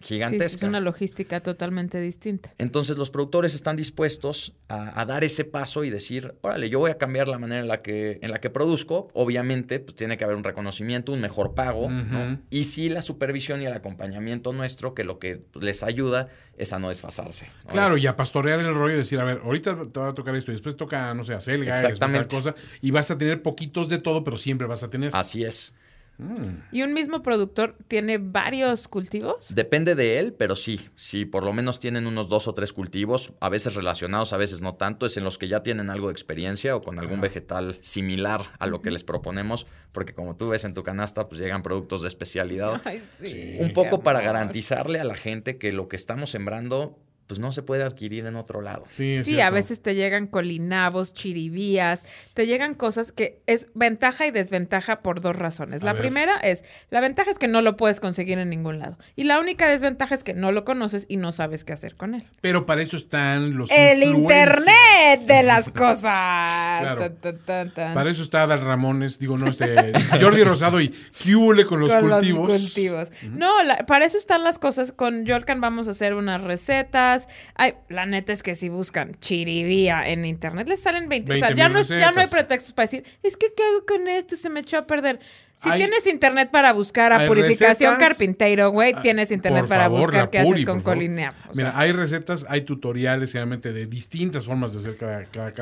[0.00, 0.66] gigantesca.
[0.66, 2.52] es una logística totalmente distinta.
[2.58, 6.98] Entonces los productores están dispuestos a, dar ese paso y decir, órale, yo voy a
[6.98, 9.08] cambiar la manera en la que, en la que produzco.
[9.14, 11.88] Obviamente, pues tiene que haber un reconocimiento, un mejor pago,
[12.50, 16.78] Y sí la supervisión y el acompañamiento nuestro, que lo que les ayuda es a
[16.78, 17.46] no desfasarse.
[17.68, 20.34] Claro, y a pastorear el rollo y decir, a ver, ahorita te va a tocar
[20.34, 22.34] esto y después toca, no sé, acelga, Exactamente.
[22.34, 25.10] cosa, y vas a tener poquitos de todo, pero siempre vas a tener.
[25.14, 25.72] Así es.
[26.18, 26.62] Mm.
[26.72, 29.54] ¿Y un mismo productor tiene varios cultivos?
[29.54, 30.80] Depende de él, pero sí.
[30.96, 34.60] Sí, por lo menos tienen unos dos o tres cultivos, a veces relacionados, a veces
[34.60, 35.06] no tanto.
[35.06, 38.66] Es en los que ya tienen algo de experiencia o con algún vegetal similar a
[38.66, 42.08] lo que les proponemos, porque como tú ves en tu canasta, pues llegan productos de
[42.08, 42.80] especialidad.
[42.84, 46.98] Ay, sí, un poco para garantizarle a la gente que lo que estamos sembrando
[47.28, 48.84] pues no se puede adquirir en otro lado.
[48.88, 54.30] Sí, sí a veces te llegan colinabos, chiribías, te llegan cosas que es ventaja y
[54.30, 55.82] desventaja por dos razones.
[55.82, 58.96] la primera es, la ventaja es que no lo puedes conseguir en ningún lado.
[59.14, 62.14] Y la única desventaja es que no lo conoces y no sabes qué hacer con
[62.14, 62.24] él.
[62.40, 66.96] Pero para eso están los El internet de las cosas.
[67.74, 72.50] Para eso está Adal Ramones, digo, no, este Jordi Rosado y Kiule con los cultivos.
[72.50, 73.10] Los cultivos.
[73.32, 73.52] No,
[73.86, 74.92] para eso están las cosas.
[74.92, 77.17] Con Yorkan vamos a hacer unas recetas
[77.54, 81.32] Ay, la neta es que si buscan chiribía en internet les salen 20.
[81.32, 84.08] o sea, ya no, ya no hay pretextos para decir, es que ¿qué hago con
[84.08, 84.36] esto?
[84.36, 85.18] Se me echó a perder.
[85.56, 90.38] Si tienes internet para buscar a purificación carpinteiro, güey, ah, tienes internet para buscar qué
[90.38, 91.34] haces con colinea.
[91.54, 95.52] Mira, hay recetas, hay tutoriales, obviamente, de distintas formas de hacer cada, cada,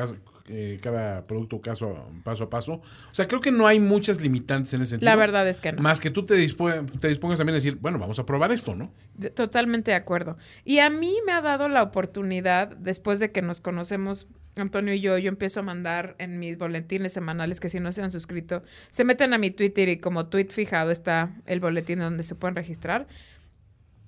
[0.47, 2.73] eh, cada producto caso paso a paso.
[2.73, 5.09] O sea, creo que no hay muchas limitantes en ese sentido.
[5.09, 5.81] La verdad es que no.
[5.81, 8.91] Más que tú te, te dispongas también a decir, bueno, vamos a probar esto, ¿no?
[9.33, 10.37] totalmente de acuerdo.
[10.63, 14.27] Y a mí me ha dado la oportunidad, después de que nos conocemos
[14.61, 18.01] Antonio y yo, yo empiezo a mandar en mis boletines semanales que si no se
[18.01, 22.23] han suscrito, se meten a mi Twitter y como tweet fijado está el boletín donde
[22.23, 23.07] se pueden registrar.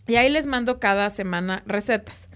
[0.07, 2.29] Y ahí les mando cada semana recetas.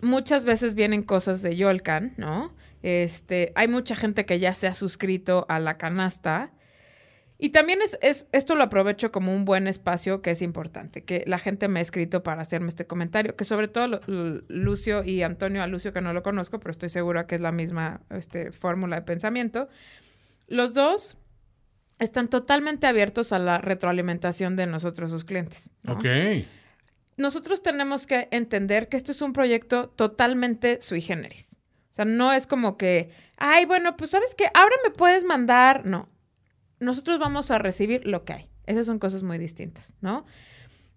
[0.00, 2.54] Muchas veces vienen cosas de Yolcan, ¿no?
[2.82, 6.52] Este, hay mucha gente que ya se ha suscrito a la canasta.
[7.40, 11.22] Y también es, es, esto lo aprovecho como un buen espacio que es importante, que
[11.26, 14.00] la gente me ha escrito para hacerme este comentario, que sobre todo
[14.48, 17.52] Lucio y Antonio, a Lucio que no lo conozco, pero estoy segura que es la
[17.52, 19.68] misma este, fórmula de pensamiento,
[20.48, 21.16] los dos
[22.00, 25.70] están totalmente abiertos a la retroalimentación de nosotros, sus clientes.
[25.86, 26.06] Ok.
[27.16, 31.57] Nosotros tenemos que entender que esto es un proyecto totalmente sui generis
[31.98, 35.84] sea, no es como que, ay, bueno, pues sabes que ahora me puedes mandar.
[35.84, 36.08] No,
[36.80, 38.48] nosotros vamos a recibir lo que hay.
[38.66, 40.26] Esas son cosas muy distintas, ¿no?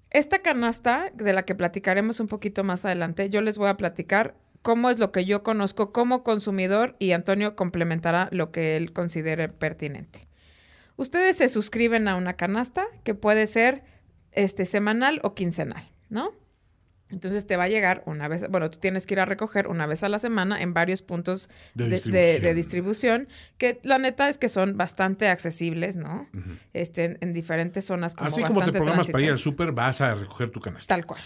[0.10, 4.36] Esta canasta, de la que platicaremos un poquito más adelante, yo les voy a platicar
[4.62, 9.48] cómo es lo que yo conozco como consumidor y Antonio complementará lo que él considere
[9.48, 10.28] pertinente.
[10.98, 13.84] Ustedes se suscriben a una canasta que puede ser
[14.34, 16.34] este, semanal o quincenal, ¿no?
[17.12, 19.86] Entonces te va a llegar una vez, bueno, tú tienes que ir a recoger una
[19.86, 23.28] vez a la semana en varios puntos de, distribución.
[23.58, 26.28] que la neta es que son bastante accesibles, ¿no?
[26.74, 30.16] este, en, diferentes zonas como Así como te programas para ir al súper, vas a
[30.16, 30.96] recoger tu canasta.
[30.96, 31.22] Tal cual.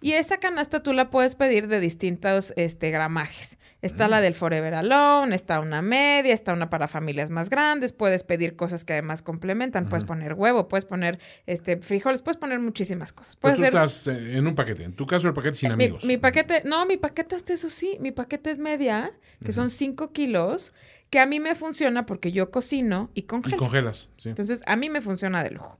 [0.00, 3.58] Y esa canasta tú la puedes pedir de distintos este, gramajes.
[3.80, 8.24] Está la del Forever Alone, está una media, está una para familias más grandes, puedes
[8.24, 13.12] pedir cosas que además complementan, puedes poner huevo, puedes poner este frijoles, puedes poner muchísimas
[13.12, 13.36] cosas.
[13.36, 16.04] Puedes tú estás eh, en un paquete, en tu caso el paquete sin eh, amigos.
[16.04, 19.12] Mi, paquete, no, mi paquete hasta eso sí, mi paquete es media,
[19.44, 20.72] que son 5 kilos,
[21.10, 23.56] que a mí me funciona porque yo cocino y congelo.
[23.56, 24.28] Y congelas, sí.
[24.28, 25.78] Entonces, a mí me funciona de lujo.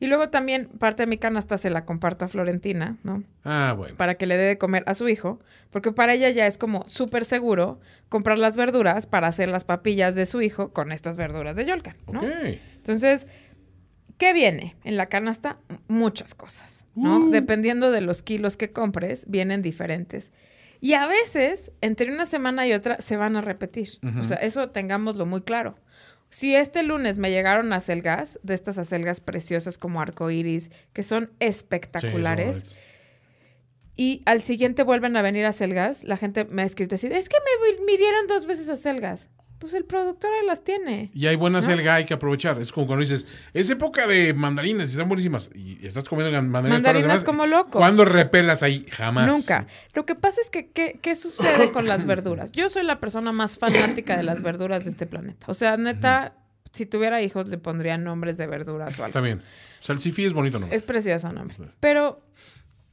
[0.00, 3.22] Y luego también parte de mi canasta se la comparto a Florentina, ¿no?
[3.44, 3.94] Ah, bueno.
[3.96, 6.86] Para que le dé de comer a su hijo, porque para ella ya es como
[6.86, 11.56] súper seguro comprar las verduras para hacer las papillas de su hijo con estas verduras
[11.56, 12.22] de Yolkan, ¿no?
[12.22, 13.26] Entonces,
[14.18, 15.58] ¿Qué viene en la canasta?
[15.88, 17.18] Muchas cosas, ¿no?
[17.18, 17.30] Uh.
[17.30, 20.32] Dependiendo de los kilos que compres, vienen diferentes.
[20.80, 23.98] Y a veces, entre una semana y otra, se van a repetir.
[24.20, 25.76] O sea, eso tengámoslo muy claro.
[26.28, 32.76] Si este lunes me llegaron acelgas, de estas acelgas preciosas como arcoiris, que son espectaculares,
[33.96, 37.36] y al siguiente vuelven a venir acelgas, la gente me ha escrito así, es que
[37.38, 39.30] me mirieron dos veces acelgas
[39.64, 41.10] pues el productor ahí las tiene.
[41.14, 42.60] Y hay buenas selga, hay que aprovechar.
[42.60, 45.50] Es como cuando dices, es época de mandarinas y están buenísimas.
[45.54, 47.78] Y estás comiendo mandarinas, mandarinas como loco.
[47.78, 48.84] ¿Cuándo repelas ahí?
[48.90, 49.26] Jamás.
[49.26, 49.66] Nunca.
[49.94, 52.52] Lo que pasa es que, ¿qué, sucede con las verduras?
[52.52, 55.46] Yo soy la persona más fanática de las verduras de este planeta.
[55.48, 56.34] O sea, neta,
[56.72, 59.14] si tuviera hijos le pondría nombres de verduras o algo.
[59.14, 59.40] También.
[59.80, 60.76] Salsifí es bonito nombre.
[60.76, 61.56] Es precioso nombre.
[61.80, 62.22] Pero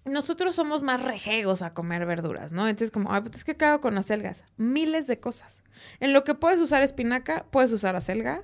[0.06, 2.68] nosotros somos más rejegos a comer verduras, ¿no?
[2.68, 4.46] Entonces, como, ay, pues, es que cago con acelgas.
[4.58, 5.64] Miles de cosas.
[6.00, 8.44] En lo que puedes usar espinaca, puedes usar acelga.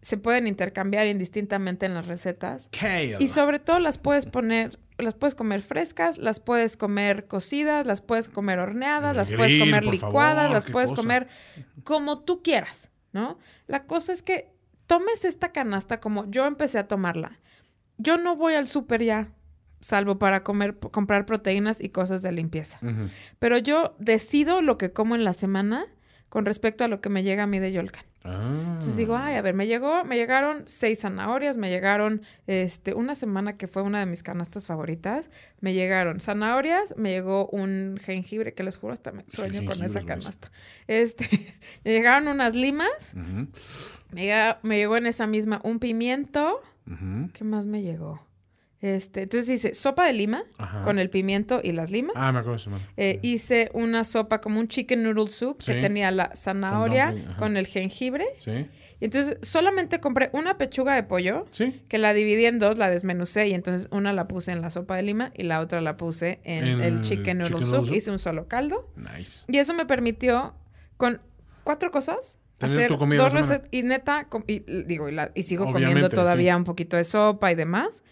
[0.00, 2.68] Se pueden intercambiar indistintamente en las recetas.
[3.20, 8.02] Y sobre todo las puedes poner, las puedes comer frescas, las puedes comer cocidas, las
[8.02, 11.28] puedes comer horneadas, las puedes comer licuadas, las puedes comer
[11.82, 13.38] como tú quieras, ¿no?
[13.66, 14.52] La cosa es que
[14.86, 17.40] tomes esta canasta como yo empecé a tomarla.
[17.96, 19.35] Yo no voy al súper ya
[19.80, 22.78] salvo para comer, comprar proteínas y cosas de limpieza.
[23.38, 25.86] Pero yo decido lo que como en la semana
[26.28, 28.04] con respecto a lo que me llega a mí de Yolcan.
[28.26, 33.14] Entonces digo, ay, a ver, me llegó, me llegaron seis zanahorias, me llegaron este, una
[33.14, 38.52] semana que fue una de mis canastas favoritas, me llegaron zanahorias, me llegó un jengibre,
[38.52, 40.50] que les juro hasta me sueño con esa canasta.
[40.88, 41.28] Este,
[41.84, 43.14] me llegaron unas limas,
[44.12, 46.60] me, llegó, en esa misma un pimiento.
[47.32, 48.25] ¿Qué más me llegó?
[48.86, 50.44] Este, entonces hice sopa de lima
[50.84, 52.14] con el pimiento y las limas.
[52.14, 56.12] Ah, me acuerdo eso, eh, Hice una sopa como un chicken noodle soup que tenía
[56.12, 58.24] la zanahoria con, el jengibre.
[58.38, 58.68] Sí.
[59.00, 61.46] Y entonces solamente compré una pechuga de pollo
[61.88, 64.94] que la dividí en dos, la desmenucé y entonces una la puse en la sopa
[64.94, 67.92] de lima y la otra la puse en, el chicken noodle, soup.
[67.92, 68.88] Hice un solo caldo.
[68.94, 69.46] Nice.
[69.48, 70.54] Y eso me permitió
[70.96, 71.20] con
[71.64, 76.96] cuatro cosas hacer dos recetas y neta y, digo y, sigo comiendo todavía un poquito
[76.96, 78.04] de sopa y demás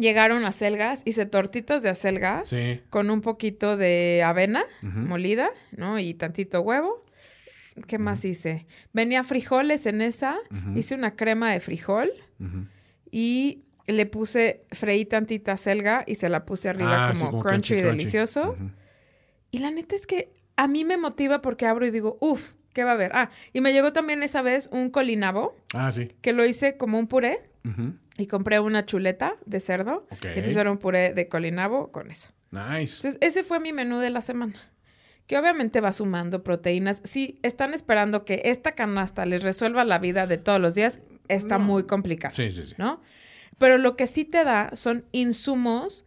[0.00, 2.52] llegaron acelgas, hice tortitas de acelgas
[2.88, 5.98] con un poquito de avena molida, ¿no?
[5.98, 7.04] Y tantito huevo.
[7.86, 8.66] ¿Qué más hice?
[8.92, 10.36] Venía frijoles en esa,
[10.74, 12.10] hice una crema de frijol
[13.10, 17.82] y le puse, freí tantita acelga y se la puse arriba ah, como, crunchy, y
[17.82, 18.56] delicioso.
[19.50, 22.84] Y la neta es que a mí me motiva porque abro y digo, uff, ¿qué
[22.84, 23.12] va a haber?
[23.14, 25.56] Ah, y me llegó también esa vez un colinabo.
[25.74, 26.08] Ah, sí.
[26.20, 27.49] Que lo hice como un puré
[28.16, 30.06] y compré una chuleta de cerdo.
[30.22, 32.30] Y entonces era un puré de colinabo con eso.
[32.50, 32.96] Nice.
[32.96, 34.54] Entonces, ese fue mi menú de la semana.
[35.26, 37.00] Que obviamente va sumando proteínas.
[37.04, 41.58] Si están esperando que esta canasta les resuelva la vida de todos los días, está
[41.58, 42.34] muy complicado.
[42.34, 42.74] Sí, sí, sí.
[42.78, 43.00] ¿No?
[43.58, 46.06] Pero lo que sí te da son insumos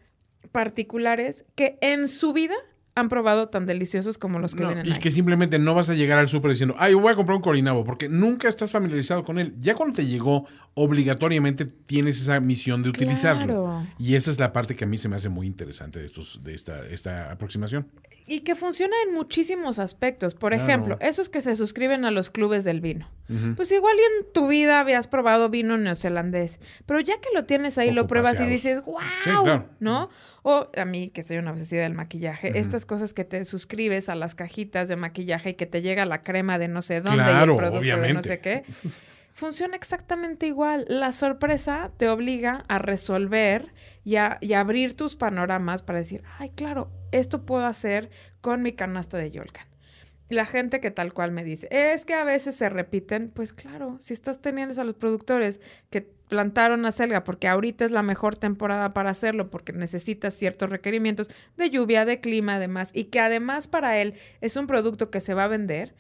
[0.52, 2.56] particulares que en su vida
[2.96, 6.20] han probado tan deliciosos como los que vienen y que simplemente no vas a llegar
[6.20, 9.56] al súper diciendo, ay, voy a comprar un colinabo, porque nunca estás familiarizado con él.
[9.60, 13.86] Ya cuando te llegó, obligatoriamente tienes esa misión de utilizarlo.
[14.00, 16.44] Y esa es la parte que a mí se me hace muy interesante de, estos,
[16.44, 17.88] de esta, esta aproximación.
[18.26, 20.34] Y que funciona en muchísimos aspectos.
[20.34, 23.08] Por ejemplo, esos que se suscriben a los clubes del vino.
[23.56, 27.90] Pues igual en tu vida habías probado vino neozelandés, pero ya que lo tienes ahí,
[27.90, 30.10] lo pruebas y dices, wow, ¿no?
[30.44, 34.16] O a mí, que soy una obsesiva del maquillaje, estas cosas que te suscribes a
[34.16, 37.44] las cajitas de maquillaje y que te llega la crema de no sé dónde y
[37.44, 38.64] el producto de no sé qué.
[39.34, 40.86] Funciona exactamente igual.
[40.88, 46.52] La sorpresa te obliga a resolver y a, y abrir tus panoramas para decir, ay,
[46.52, 49.68] claro, esto puedo hacer con mi canasta de Yolkan.
[50.30, 53.98] La gente que tal cual me dice, es que a veces se repiten, pues claro,
[54.00, 58.92] si estás teniendo a los productores que plantaron selga porque ahorita es la mejor temporada
[58.92, 63.98] para hacerlo porque necesitas ciertos requerimientos de lluvia, de clima, además, y que además para
[63.98, 65.94] él es un producto que se va a vender,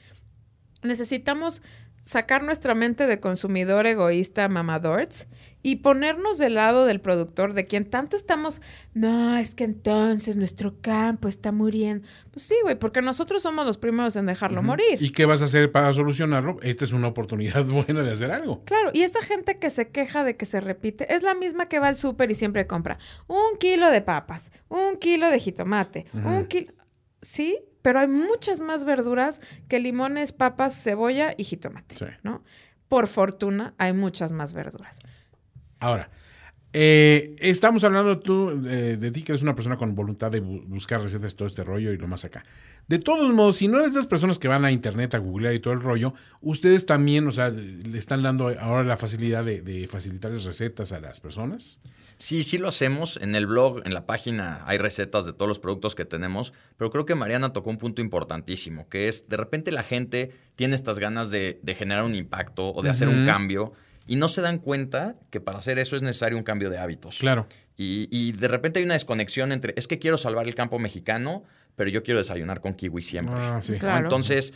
[0.83, 1.61] necesitamos
[2.03, 5.27] sacar nuestra mente de consumidor egoísta mamadorts
[5.65, 8.61] y ponernos del lado del productor, de quien tanto estamos,
[8.93, 12.05] no, es que entonces nuestro campo está muriendo.
[12.31, 15.01] Pues sí, güey, porque nosotros somos los primeros en dejarlo morir.
[15.01, 16.57] ¿Y qué vas a hacer para solucionarlo?
[16.61, 18.63] Esta es una oportunidad buena de hacer algo.
[18.65, 21.79] Claro, y esa gente que se queja de que se repite, es la misma que
[21.79, 26.45] va al súper y siempre compra un kilo de papas, un kilo de jitomate, un
[26.45, 26.73] kilo...
[27.21, 32.43] Sí, pero hay muchas más verduras que limones, papas, cebolla y jitomate, ¿no?
[32.87, 34.99] Por fortuna, hay muchas más verduras.
[35.79, 36.09] Ahora,
[36.71, 41.01] eh, estamos hablando tú, eh, de ti, que eres una persona con voluntad de buscar
[41.01, 42.45] recetas, todo este rollo y lo más acá.
[42.87, 45.53] De todos modos, si no eres de las personas que van a internet a googlear
[45.53, 49.61] y todo el rollo, ustedes también, o sea, le están dando ahora la facilidad de,
[49.61, 51.79] de facilitarles recetas a las personas.
[52.17, 53.17] Sí, sí lo hacemos.
[53.21, 56.91] En el blog, en la página, hay recetas de todos los productos que tenemos, pero
[56.91, 60.99] creo que Mariana tocó un punto importantísimo, que es, de repente la gente tiene estas
[60.99, 63.73] ganas de, generar un impacto o de hacer un cambio
[64.05, 67.19] y no se dan cuenta que para hacer eso es necesario un cambio de hábitos.
[67.19, 67.47] Claro.
[67.75, 71.43] Y, de repente hay una desconexión entre, es que quiero salvar el campo mexicano,
[71.75, 73.35] pero yo quiero desayunar con kiwi siempre.
[73.37, 73.75] Ah, sí.
[73.81, 74.53] Entonces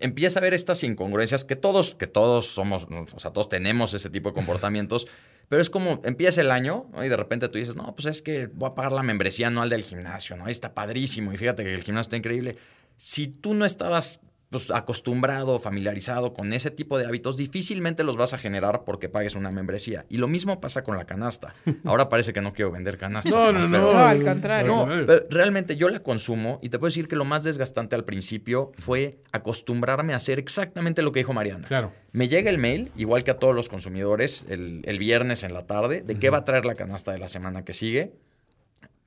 [0.00, 4.10] empieza a ver estas incongruencias que todos, que todos somos, o sea, todos tenemos ese
[4.10, 5.06] tipo de comportamientos,
[5.48, 8.46] pero es como empieza el año y de repente tú dices, no, pues es que
[8.46, 10.48] voy a pagar la membresía anual del gimnasio, ¿no?
[10.48, 12.56] Está padrísimo y fíjate que el gimnasio está increíble.
[12.96, 18.32] Si tú no estabas pues, acostumbrado, familiarizado con ese tipo de hábitos, difícilmente los vas
[18.32, 20.06] a generar porque pagues una membresía.
[20.08, 21.54] Y lo mismo pasa con la canasta.
[21.84, 23.28] Ahora parece que no quiero vender canasta.
[23.28, 24.66] No, no, no, al contrario.
[24.66, 28.04] No, pero realmente yo la consumo y te puedo decir que lo más desgastante al
[28.04, 31.66] principio fue acostumbrarme a hacer exactamente lo que dijo Mariana.
[31.66, 31.92] Claro.
[32.12, 36.00] Me llega el mail, igual que a todos los consumidores, el, viernes en la tarde,
[36.00, 38.12] de qué va a traer la canasta de la semana que sigue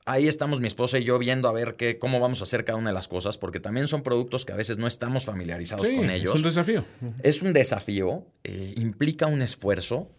[0.05, 2.77] ahí estamos mi esposa y yo viendo a ver qué, cómo vamos a hacer cada
[2.77, 6.09] una de las cosas, porque también son productos que a veces no estamos familiarizados con
[6.09, 6.31] ellos.
[6.33, 6.85] Es un desafío.
[7.23, 10.09] Es un desafío, eh, implica un esfuerzo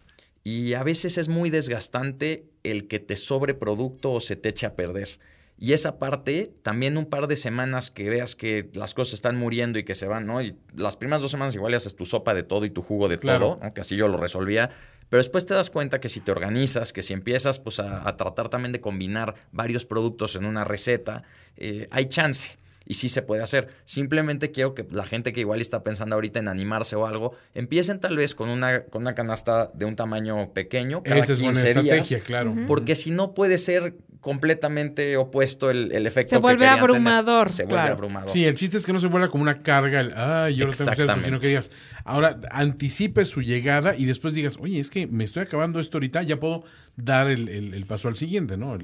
[0.43, 4.66] y a veces es muy desgastante el que te sobre producto o se te eche
[4.66, 5.19] a perder.
[5.62, 9.79] Y esa parte, también un par de semanas que veas que las cosas están muriendo
[9.79, 10.40] y que se van, ¿no?
[10.40, 13.19] Y las primeras dos semanas igual haces tu sopa de todo y tu jugo de
[13.19, 14.71] todo, aunque así yo lo resolvía.
[15.11, 18.48] Pero después te das cuenta que si te organizas, que si empiezas pues, a, tratar
[18.48, 21.25] también de combinar varios productos en una receta,
[21.56, 23.69] eh, hay chance y sí se puede hacer.
[23.85, 28.00] Simplemente quiero que la gente que igual está pensando ahorita en animarse o algo, empiecen
[28.00, 31.61] tal vez con una, con una canasta de un tamaño pequeño cada Esa es 15
[31.63, 32.54] buena estrategia, claro.
[32.67, 36.37] Porque si no puede ser completamente opuesto el, el efecto.
[36.37, 37.50] Se vuelve abrumador.
[37.50, 38.29] Se vuelve abrumador.
[38.29, 40.73] Sí, el chiste es que no se vuelva como una carga, el, ay, yo lo
[40.73, 41.71] tengo que hacer, sino que digas,
[42.04, 46.23] ahora anticipes su llegada y después digas, oye, es que me estoy acabando esto ahorita,
[46.23, 46.64] ya puedo
[46.96, 48.77] dar el, el, paso al siguiente, ¿no?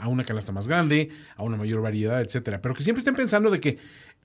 [0.00, 2.60] a una canasta más grande, a una mayor variedad, etcétera.
[2.60, 3.78] Pero que siempre estén pensando de que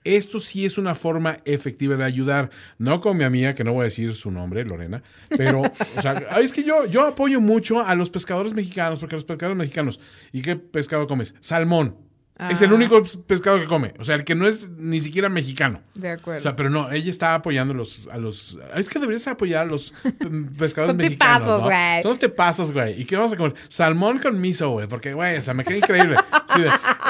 [0.03, 3.81] esto sí es una forma efectiva de ayudar, no con mi amiga, que no voy
[3.81, 7.95] a decir su nombre, Lorena, pero, o sea, es que yo, yo apoyo mucho a
[7.95, 9.99] los pescadores mexicanos, porque los pescadores mexicanos,
[10.31, 11.35] ¿y qué pescado comes?
[11.39, 12.08] Salmón.
[12.47, 12.75] Es el ah.
[12.75, 13.93] único pescado que come.
[13.99, 15.81] O sea, el que no es ni siquiera mexicano.
[15.95, 16.37] De acuerdo.
[16.37, 18.07] O sea, pero no, ella está apoyando a los.
[18.07, 19.93] A los es que deberías apoyar a los
[20.57, 21.41] pescadores Son mexicanos.
[21.41, 22.01] Tepazos, güey.
[22.01, 23.01] Son los tepazos, güey.
[23.01, 23.55] ¿Y qué vamos a comer?
[23.67, 24.87] Salmón con miso, güey.
[24.87, 26.15] Porque, güey, o sea, me queda increíble.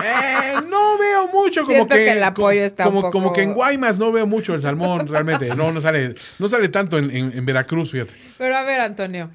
[0.03, 2.11] eh, no veo mucho como que, que.
[2.11, 3.11] el apoyo está como, un poco...
[3.11, 5.53] como que en Guaymas no veo mucho el salmón, realmente.
[5.55, 8.15] No, no sale, no sale tanto en, en Veracruz, fíjate.
[8.39, 9.29] Pero a ver, Antonio.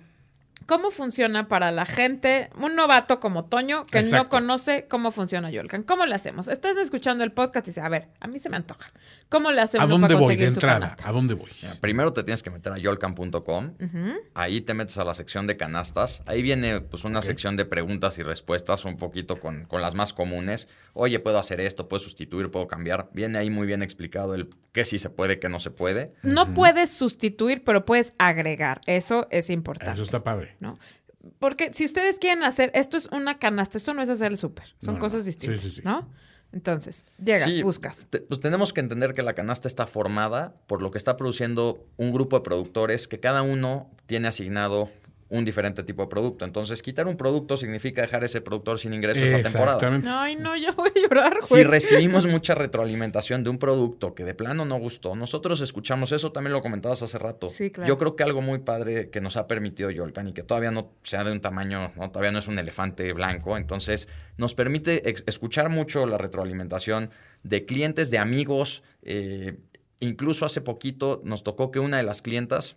[0.67, 5.83] ¿Cómo funciona para la gente, un novato como Toño, que no conoce cómo funciona Yolcan?
[5.83, 6.49] ¿Cómo le hacemos?
[6.49, 8.91] Estás escuchando el podcast y dice, a ver, a mí se me antoja.
[9.29, 10.97] ¿Cómo le hacemos ¿A dónde voy de entrada?
[11.03, 11.51] ¿A dónde voy?
[11.81, 13.75] primero te tienes que meter a yolcan.com.
[14.35, 16.23] Ahí te metes a la sección de canastas.
[16.27, 20.13] Ahí viene pues una sección de preguntas y respuestas un poquito con, con las más
[20.13, 20.69] comunes.
[20.93, 23.11] Oye, puedo hacer esto, puedo sustituir, puedo cambiar.
[23.13, 26.13] Viene ahí muy bien explicado el qué sí se puede, qué no se puede.
[26.23, 28.81] No puedes sustituir, pero puedes agregar.
[28.87, 29.95] Eso es importante.
[29.95, 30.54] Eso está padre.
[30.61, 30.75] ¿No?
[31.39, 34.75] Porque si ustedes quieren hacer, esto es una canasta, esto no es hacer el súper,
[34.81, 35.83] son cosas distintas, sí, sí, sí.
[35.85, 36.11] ¿no?
[36.53, 38.07] Entonces, llegas, buscas.
[38.29, 42.13] pues tenemos que entender que la canasta está formada por lo que está produciendo un
[42.13, 44.89] grupo de productores que cada uno tiene asignado
[45.29, 46.45] un diferente tipo de producto.
[46.45, 50.03] Entonces, quitar un producto significa dejar ese productor sin ingresos esa temporada.
[50.23, 51.39] Ay, no, ya voy a llorar.
[51.41, 56.33] Si recibimos mucha retroalimentación de un producto que de plano no gustó, nosotros escuchamos eso,
[56.33, 57.51] también lo comentabas hace rato.
[57.51, 57.89] Sí, claro.
[57.89, 60.93] Yo creo que algo muy padre que nos ha permitido Yolcan y que todavía no
[61.03, 62.11] sea de un tamaño, ¿no?
[62.11, 67.11] todavía no es un elefante blanco, entonces nos permite escuchar mucho la retroalimentación
[67.43, 68.83] de clientes, de amigos.
[69.03, 69.59] Eh,
[70.01, 72.77] incluso hace poquito nos tocó que una de las clientas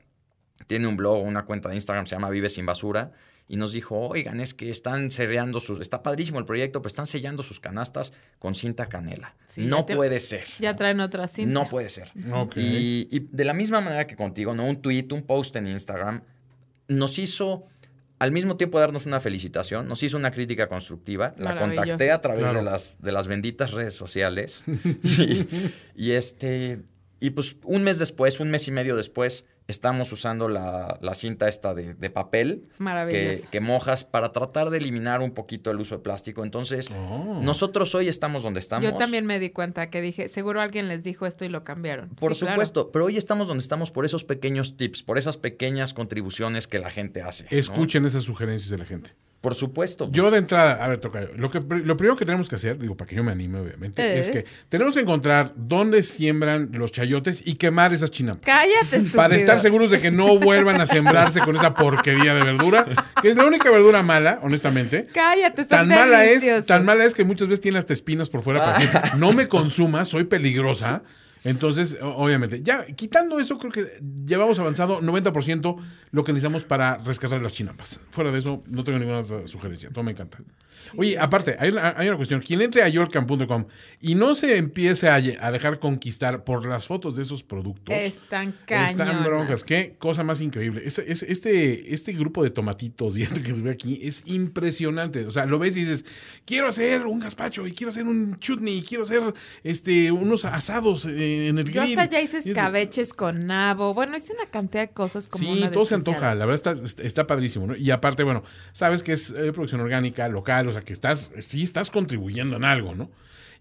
[0.66, 3.12] tiene un blog, una cuenta de Instagram, se llama Vive sin Basura,
[3.50, 7.08] y nos dijo, oigan, es que están sellando sus, está padrísimo el proyecto, pero están
[7.08, 9.36] sellando sus canastas con cinta canela.
[9.56, 10.46] no puede ser.
[10.60, 11.54] Ya traen otra cinta.
[11.54, 12.12] No puede ser.
[12.56, 14.66] Y, de la misma manera que contigo, ¿no?
[14.66, 16.24] Un tweet, un post en Instagram,
[16.90, 17.66] nos hizo
[18.20, 22.54] al mismo tiempo darnos una felicitación, nos hizo una crítica constructiva, la contacté a través
[22.54, 24.64] de, las, de las benditas redes sociales.
[25.96, 26.82] y, este,
[27.20, 31.74] y pues un mes después, un mes y medio después, estamos usando la, cinta esta
[31.74, 32.64] de, papel
[33.10, 36.44] que, que, mojas para tratar de eliminar un poquito el uso de plástico.
[36.44, 37.40] Entonces, oh.
[37.42, 38.84] nosotros hoy estamos donde estamos.
[38.90, 42.10] Yo también me di cuenta que dije, seguro alguien les dijo esto y lo cambiaron.
[42.10, 46.68] Por supuesto, pero hoy estamos donde estamos por esos pequeños tips, por esas pequeñas contribuciones
[46.68, 47.46] que la gente hace.
[47.50, 49.12] Escuchen esas sugerencias de la gente.
[49.42, 50.10] Por supuesto.
[50.12, 51.22] Yo de entrada, a ver, toca.
[51.36, 54.18] Lo, que, lo primero que tenemos que hacer, digo, para que yo me anime, obviamente,
[54.18, 58.44] es que tenemos que encontrar dónde siembran los chayotes y quemar esas chinampas.
[58.46, 62.86] Cállate, Para estar seguros de que no vuelvan a sembrarse con esa porquería de verdura,
[63.22, 65.08] que es la única verdura mala, honestamente.
[65.14, 68.64] Cállate, tan mala es Tan mala es que muchas veces tiene hasta espinas por fuera.
[68.64, 69.16] Para ah.
[69.18, 71.04] no me consuma, soy peligrosa.
[71.44, 75.78] Entonces, obviamente, ya quitando eso, creo que llevamos avanzado 90%
[76.12, 78.00] lo que necesitamos para rescatar las chinampas.
[78.12, 79.90] Fuera de eso, no tengo ninguna otra sugerencia.
[79.90, 80.40] Todo me encanta.
[80.96, 82.42] Oye, aparte, hay una, hay una cuestión.
[82.42, 83.66] Quien entre a yorkcam.com
[84.02, 85.20] y no se empiece a,
[85.52, 87.94] dejar conquistar por las fotos de esos productos.
[87.96, 88.92] Están cañonas.
[88.92, 89.64] Están broncas.
[89.64, 90.82] Qué cosa más increíble.
[90.86, 95.26] Este, este, este grupo de tomatitos y este que se ve aquí es impresionante.
[95.26, 96.06] O sea, lo ves y dices,
[96.46, 99.34] quiero hacer un gazpacho y quiero hacer un chutney y quiero hacer
[99.64, 101.06] este, unos asados
[101.50, 101.76] en el grill.
[101.76, 103.94] Yo hasta ya hice escabeches con nabo.
[103.94, 106.36] Bueno, hice una cantidad de cosas como Sí, todo se antoja.
[106.36, 107.68] La verdad está, está padrísimo.
[107.68, 107.76] ¿no?
[107.76, 111.64] Y aparte, bueno, sabes que es eh, producción orgánica, local, o sea, que estás, sí
[111.64, 113.10] estás contribuyendo en algo, ¿no?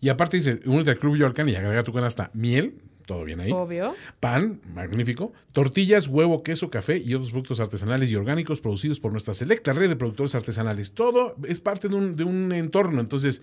[0.01, 2.75] Y aparte dice, únete al Club Yorkan y agrega tu canasta miel,
[3.07, 3.53] todo bien ahí.
[3.53, 3.95] Obvio.
[4.21, 5.33] Pan, magnífico.
[5.53, 9.89] Tortillas, huevo, queso, café y otros productos artesanales y orgánicos producidos por nuestra selecta red
[9.89, 10.93] de productores artesanales.
[10.93, 13.01] Todo es parte de un, de un entorno.
[13.01, 13.43] Entonces,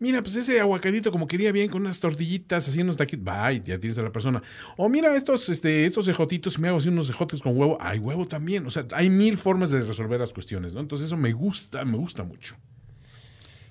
[0.00, 3.24] mira, pues ese aguacadito como quería bien con unas tortillitas, haciendo unos taquitos.
[3.24, 4.42] Bye, ya tienes a la persona.
[4.76, 7.78] O mira estos, este, estos ejotitos, me hago así unos ejotes con huevo.
[7.80, 8.66] Hay huevo también.
[8.66, 10.80] O sea, hay mil formas de resolver las cuestiones, ¿no?
[10.80, 12.56] Entonces, eso me gusta, me gusta mucho.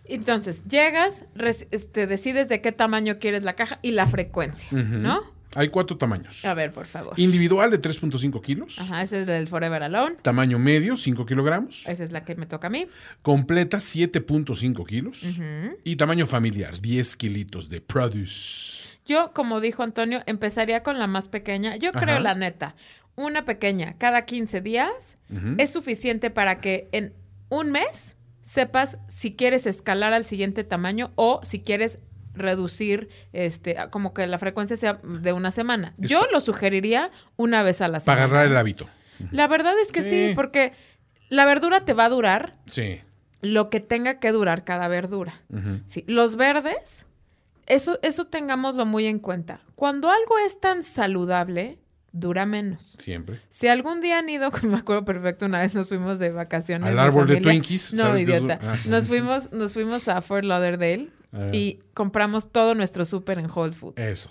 [0.06, 1.26] Entonces, llegas,
[1.72, 5.33] este, decides de qué tamaño quieres la caja y la frecuencia, ¿no?
[5.56, 6.44] Hay cuatro tamaños.
[6.46, 7.20] A ver, por favor.
[7.20, 8.80] Individual de 3.5 kilos.
[8.80, 10.16] Ajá, ese es el Forever Alone.
[10.22, 11.88] Tamaño medio, 5 kilogramos.
[11.88, 12.88] Esa es la que me toca a mí.
[13.22, 15.24] Completa, 7.5 kilos.
[15.84, 18.90] Y tamaño familiar, 10 kilitos de produce.
[19.06, 21.76] Yo, como dijo Antonio, empezaría con la más pequeña.
[21.76, 22.76] Yo creo, la neta,
[23.16, 25.18] una pequeña cada 15 días
[25.58, 27.14] es suficiente para que en
[27.50, 32.00] un mes sepas si quieres escalar al siguiente tamaño o si quieres
[32.34, 35.94] reducir este como que la frecuencia sea de una semana.
[35.98, 38.18] Yo lo sugeriría una vez a la semana.
[38.18, 38.90] Para agarrar el hábito.
[39.32, 40.32] La verdad es que sí.
[40.36, 40.74] porque
[41.30, 42.58] la verdura te va a durar.
[42.68, 43.00] Sí.
[43.42, 45.42] Lo que tenga que durar cada verdura.
[45.86, 46.04] sí.
[46.08, 47.06] Los verdes,
[47.66, 49.62] eso, eso tengámoslo muy en cuenta.
[49.76, 51.80] Cuando algo es tan saludable,
[52.14, 52.96] dura menos.
[52.98, 53.42] Siempre.
[53.50, 56.90] Si algún día han ido, me acuerdo perfecto, una vez nos fuimos de vacaciones.
[56.90, 57.94] Al árbol de Twinkies.
[57.96, 58.60] No, idiota.
[58.62, 58.76] Ah.
[58.88, 61.48] Nos fuimos, nos fuimos a Fort Lauderdale ah.
[61.52, 64.02] y compramos todo nuestro súper en Whole Foods.
[64.02, 64.30] Eso.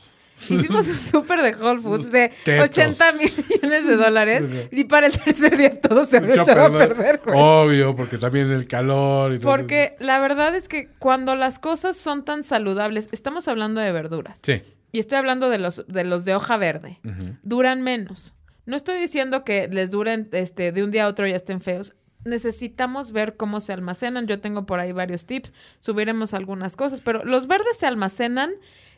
[0.48, 2.32] Hicimos un súper de Whole Foods de
[2.62, 6.78] 80 mil millones de dólares y para el tercer día todo se había echado a
[6.78, 7.20] perder.
[7.26, 11.96] Obvio, porque también el calor y todo Porque la verdad es que cuando las cosas
[11.96, 14.40] son tan saludables, estamos hablando de verduras.
[14.42, 17.00] Sí y estoy hablando de los de, los de hoja verde,
[17.42, 18.34] duran menos.
[18.66, 21.96] No estoy diciendo que les duren este, de un día a otro ya estén feos.
[22.24, 24.26] Necesitamos ver cómo se almacenan.
[24.26, 25.52] Yo tengo por ahí varios tips.
[25.78, 27.00] Subiremos algunas cosas.
[27.00, 28.52] Pero los verdes se almacenan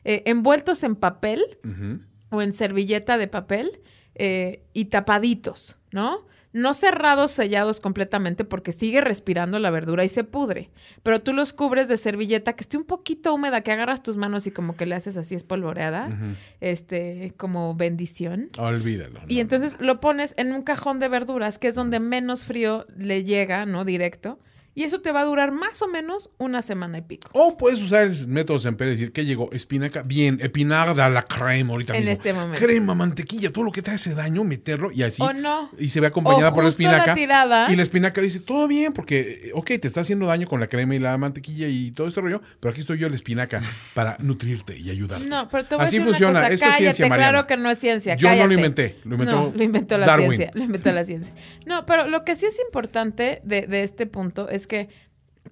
[0.05, 1.59] eh, envueltos en papel
[2.31, 3.81] o en servilleta de papel
[4.15, 6.27] eh, y tapaditos, ¿no?
[6.55, 10.71] No cerrados, sellados completamente porque sigue respirando la verdura y se pudre.
[11.03, 14.47] Pero tú los cubres de servilleta que esté un poquito húmeda, que agarras tus manos
[14.47, 16.17] y como que le haces así espolvoreada,
[16.61, 18.51] este, como bendición.
[18.57, 19.21] Olvídalo.
[19.27, 23.25] Y entonces lo pones en un cajón de verduras, que es donde menos frío le
[23.25, 23.85] llega, ¿no?
[23.85, 24.39] Directo.
[24.77, 27.29] Y eso te va a durar más o menos una semana y pico.
[27.33, 31.73] O puedes usar el método Semper y decir que llegó espinaca, bien, espinarda la crema
[31.73, 32.61] ahorita en este momento.
[32.61, 35.23] Crema, mantequilla, todo lo que te hace daño, meterlo y así.
[35.23, 35.71] O no.
[35.79, 37.07] Y se ve acompañada por la espinaca.
[37.07, 37.73] La tirada.
[37.73, 40.97] Y la espinaca dice, todo bien, porque, ok, te está haciendo daño con la crema
[40.97, 43.63] y la mantequilla y todo este rollo, pero aquí estoy yo, la espinaca,
[43.95, 45.29] para nutrirte y ayudarte.
[45.29, 46.39] No, pero te voy así a decir funciona.
[46.39, 46.55] Una cosa.
[46.55, 48.17] Esto cállate, es ciencia, claro que no es ciencia.
[48.17, 50.51] Yo no lo inventé, lo inventó, no, lo inventó la ciencia.
[50.55, 51.33] Lo inventó la ciencia.
[51.65, 54.89] No, pero lo que sí es importante de, de este punto es que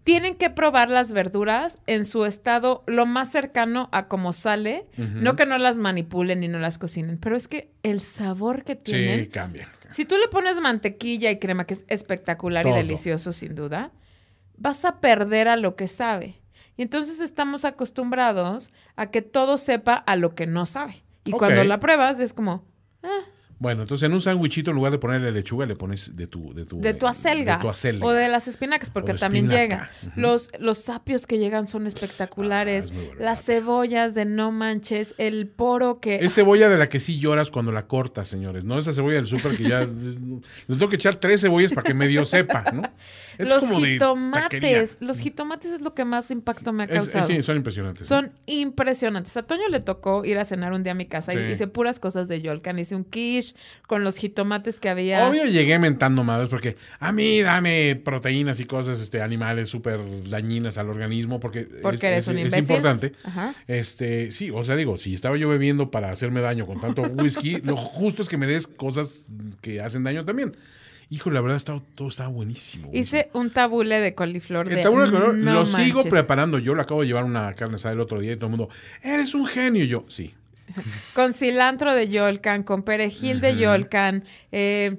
[0.05, 4.87] tienen que probar las verduras en su estado lo más cercano a como sale.
[4.97, 8.75] No que no las manipulen ni no las cocinen, pero es que el sabor que
[8.75, 9.21] tienen.
[9.21, 9.69] Sí, cambia.
[9.93, 13.93] Si tú le pones mantequilla y crema, que es espectacular y delicioso, sin duda,
[14.57, 16.41] vas a perder a lo que sabe.
[16.77, 21.03] Y entonces estamos acostumbrados a que todo sepa a lo que no sabe.
[21.25, 22.65] Y cuando la pruebas es como,
[23.03, 23.21] ah,
[23.63, 26.53] bueno, entonces en un sándwichito, en lugar de ponerle lechuga, le pones de tu...
[26.53, 27.59] De tu, de tu acelga.
[27.59, 28.05] De tu acelga.
[28.05, 29.89] O de las espinacas, porque también llega.
[30.17, 32.93] los, los sapios que llegan son espectaculares.
[32.93, 35.15] Ah, las cebollas de no manches.
[35.17, 36.17] El poro que...
[36.17, 38.65] Es cebolla de la que sí lloras cuando la cortas, señores.
[38.65, 39.81] No esa cebolla del súper que ya...
[39.87, 42.83] le tengo que echar tres cebollas para que medio sepa, ¿no?
[43.39, 44.99] los jitomates.
[44.99, 47.25] Los jitomates es lo que más impacto me ha causado.
[47.25, 48.07] sí, son impresionantes.
[48.07, 49.37] Son impresionantes.
[49.37, 52.01] A Toño le tocó ir a cenar un día a mi casa y hice puras
[52.01, 52.77] cosas de Yolcan.
[52.81, 53.52] Hice un quiche
[53.87, 55.29] con los jitomates que había.
[55.29, 60.79] Obvio llegué mentando madres porque a mí dame proteínas y cosas este, animales súper dañinas
[60.79, 63.13] al organismo porque, es, es, importante.
[63.67, 67.61] Este, sí, o sea, digo, si estaba yo bebiendo para hacerme daño con tanto whisky,
[67.65, 69.27] lo justo es que me des cosas
[69.61, 70.57] que hacen daño también.
[71.13, 71.61] Hijo, la verdad,
[71.95, 72.89] todo estaba buenísimo.
[72.91, 74.83] Hice un tabule de coliflor de.
[74.83, 76.59] lo sigo preparando.
[76.59, 78.71] Yo lo acabo de llevar una carne asada el otro día y todo el mundo,
[79.03, 79.85] eres un genio.
[79.85, 80.33] Y yo, sí,
[81.15, 84.99] con cilantro de Yolcan, con perejil de Yolcan, eh,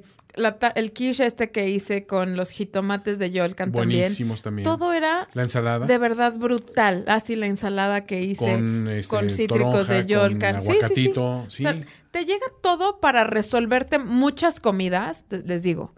[0.76, 4.64] el quiche este que hice con los jitomates de Yolcan Buenísimos también.
[4.64, 5.86] Todo era la ensalada.
[5.86, 7.06] de verdad brutal.
[7.08, 10.62] Así la ensalada que hice con, este, cítricos de Yolcan.
[10.62, 11.14] sí, sí,
[11.48, 11.64] sí.
[12.12, 15.26] te llega todo para resolverte muchas comidas.
[15.30, 15.94] Les digo,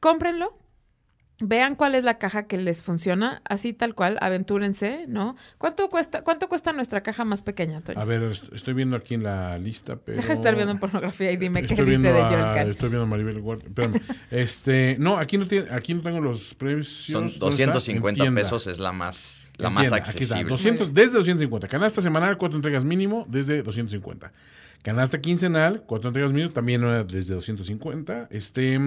[0.00, 0.58] cómprenlo,
[1.40, 5.34] Vean cuál es la caja que les funciona, así tal cual, aventúrense, ¿no?
[5.58, 7.98] ¿Cuánto cuesta, cuánto cuesta nuestra caja más pequeña, Toño?
[7.98, 10.18] A ver, estoy viendo aquí en la lista, pero...
[10.18, 12.70] Deja de estar viendo pornografía y dime qué dice de Yolcan.
[12.70, 14.00] Estoy viendo a Maribel Guardia, espérame.
[14.30, 17.12] este, no, aquí no, tiene, aquí no tengo los precios.
[17.12, 20.34] Son 250 pesos, es la más, la más accesible.
[20.34, 21.66] Aquí está, 200, desde 250.
[21.66, 24.32] Canasta semanal, cuatro entregas mínimo, desde 250.
[24.82, 28.28] Canasta quincenal, cuatro entregas mínimo, también desde 250.
[28.30, 28.78] Este...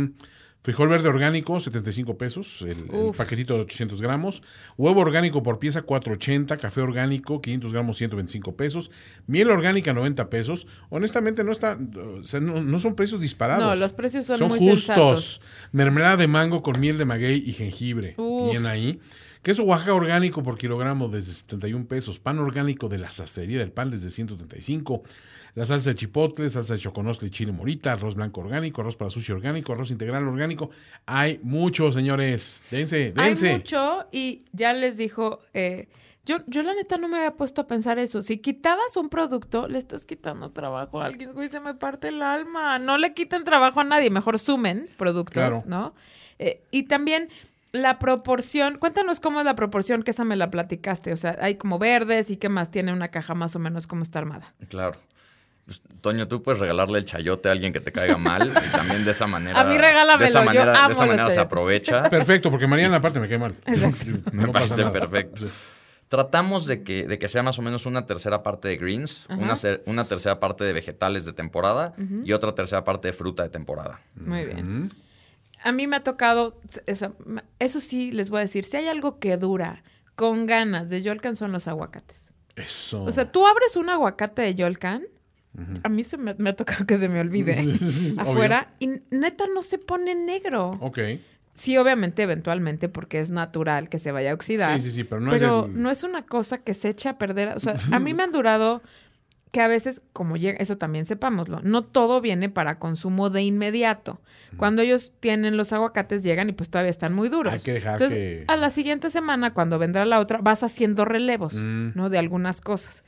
[0.65, 4.41] Frijol verde orgánico, 75 pesos, el, paquetito de 800 gramos.
[4.77, 6.57] Huevo orgánico por pieza, 480.
[6.57, 8.89] Café orgánico, 500 gramos, 125 pesos.
[9.27, 10.65] Miel orgánica, 90 pesos.
[10.89, 13.63] Honestamente, no está, no, son precios disparados.
[13.63, 15.39] No, los precios son, son muy justos.
[15.71, 18.15] Mermelada de mango con miel de maguey y jengibre.
[18.49, 18.99] Bien ahí.
[19.45, 22.17] Queso Oaxaca orgánico por kilogramo desde 71 pesos.
[22.17, 25.03] Pan orgánico de la sastrería del pan desde 135.
[25.53, 29.11] La salsa de chipotle, salsa de choconostle y chile morita, arroz blanco orgánico, arroz para
[29.11, 30.71] sushi orgánico, arroz integral orgánico.
[31.05, 32.63] Hay mucho, señores.
[32.71, 33.49] Dense, dense.
[33.49, 35.37] Hay mucho y ya les dijo...
[35.53, 35.89] Eh,
[36.25, 38.23] yo, yo la neta no me había puesto a pensar eso.
[38.23, 42.23] Si quitabas un producto, le estás quitando trabajo a alguien, güey, se me parte el
[42.23, 42.79] alma.
[42.79, 45.93] No le quiten trabajo a nadie, mejor sumen productos, ¿no?
[46.39, 47.29] Eh, y también
[47.75, 51.13] la proporción, cuéntanos cómo es la proporción, que esa me la platicaste.
[51.13, 54.03] O sea, hay como verdes y qué más tiene una caja más o menos cómo
[54.03, 54.53] está armada.
[54.69, 54.97] Claro.
[55.65, 59.03] Pues, Toño, tú puedes regalarle el chayote a alguien que te caiga mal y también
[59.03, 59.59] de esa manera.
[59.59, 62.03] A mí regálamelo, de esa manera, yo amo de esa manera se aprovecha.
[62.09, 63.55] Perfecto, porque Mariana aparte me cae mal.
[64.31, 65.47] me parece perfecto.
[66.07, 69.55] Tratamos de que, de que sea más o menos una tercera parte de greens, una,
[69.87, 74.01] una, tercera parte de vegetales de temporada y otra tercera parte de fruta de temporada.
[74.15, 74.91] Muy bien
[75.65, 76.61] a mí me ha tocado,
[77.59, 79.83] eso sí les voy a decir, si hay algo que dura
[80.15, 82.31] con ganas de Yolcan son los aguacates.
[82.55, 83.03] Eso.
[83.03, 85.03] O sea, tú abres un aguacate de Yolcan,
[85.83, 87.57] a mí se me, ha tocado que se me olvide
[88.17, 90.77] afuera y neta no se pone negro.
[90.81, 90.99] Ok.
[91.53, 94.77] Sí, obviamente, eventualmente, porque es natural que se vaya a oxidar.
[94.77, 97.55] Sí, sí, sí, pero no es no es una cosa que se echa a perder.
[97.55, 98.83] O sea, a mí me han durado
[99.55, 104.19] que a veces, como llega, eso también sepámoslo, no todo viene para consumo de inmediato.
[104.57, 107.53] Cuando ellos tienen los aguacates, llegan y pues todavía están muy duros.
[107.53, 111.55] Hay que dejar Entonces, a la siguiente semana, cuando vendrá la otra, vas haciendo relevos,
[111.55, 111.91] mm.
[111.95, 112.09] ¿no?
[112.09, 113.05] De algunas cosas.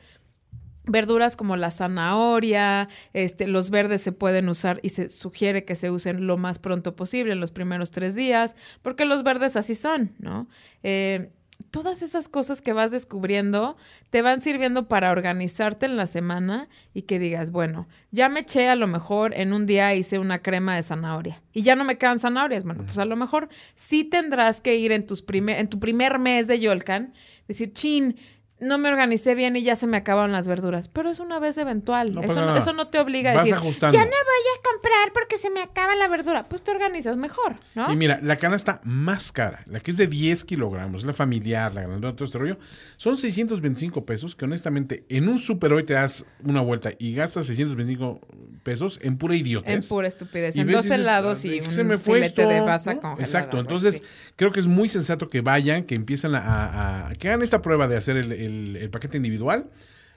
[0.85, 5.91] Verduras como la zanahoria, este, los verdes se pueden usar y se sugiere que se
[5.91, 10.13] usen lo más pronto posible, en los primeros tres días, porque los verdes así son,
[10.17, 10.47] ¿no?
[10.81, 11.29] Eh,
[11.71, 13.77] todas esas cosas que vas descubriendo
[14.09, 18.69] te van sirviendo para organizarte en la semana y que digas, bueno, ya me eché
[18.69, 21.97] a lo mejor en un día hice una crema de zanahoria y ya no me
[21.97, 22.63] quedan zanahorias.
[22.63, 26.19] Bueno, pues a lo mejor sí tendrás que ir en, tus primer, en tu primer
[26.19, 27.13] mes de Yolcan,
[27.47, 28.15] decir, chin,
[28.59, 30.87] no me organicé bien y ya se me acabaron las verduras.
[30.87, 32.09] Pero es una vez eventual.
[32.23, 35.51] eso, no, eso, no, te obliga a decir, ya no voy a comprar porque se
[35.51, 36.45] me acaba la verdura.
[36.49, 37.91] Pues te organizas mejor, ¿no?
[37.91, 41.81] Y mira, la canasta más cara, la que es de 10 kilogramos, la familiar, la
[41.81, 42.57] grandota, todo este rollo,
[42.95, 47.45] son 625 pesos que honestamente en un super hoy te das una vuelta y gastas
[47.45, 48.21] 625
[48.63, 49.85] pesos en pura idiotez.
[49.85, 50.55] En pura estupidez.
[50.55, 53.59] en dos helados y un se me fue filete de basa Exacto.
[53.59, 54.03] Entonces,
[54.35, 57.87] creo que es muy sensato que vayan, que empiecen a, a, que hagan esta prueba
[57.87, 59.69] de hacer el el, paquete individual.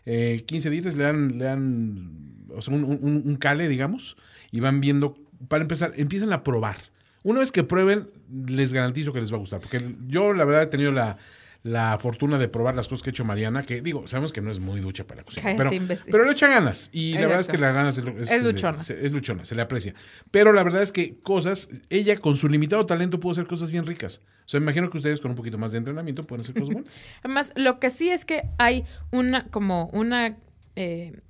[0.06, 4.16] Eh, 15 días le dan, le dan o sea, un, cale, digamos,
[4.50, 5.16] y van viendo,
[5.48, 6.76] para empezar, empiezan a probar.
[7.22, 8.08] Una vez que prueben,
[8.46, 11.18] les garantizo que les va a gustar, porque yo la verdad he tenido la,
[11.62, 14.50] la fortuna de probar las cosas que ha hecho Mariana, que digo, sabemos que no
[14.50, 15.70] es muy ducha para la cocina, pero,
[16.10, 18.78] pero, le echa ganas y la verdad es que la ganas es, es, luchona.
[18.78, 19.94] es luchona, se le aprecia.
[20.30, 23.86] Pero la verdad es que cosas, ella con su limitado talento pudo hacer cosas bien
[23.86, 24.22] ricas.
[24.46, 27.04] O sea, imagino que ustedes con un poquito más de entrenamiento pueden hacer cosas buenas.
[27.22, 30.38] Además, lo que sí es que hay una, como una...
[30.76, 31.20] Eh,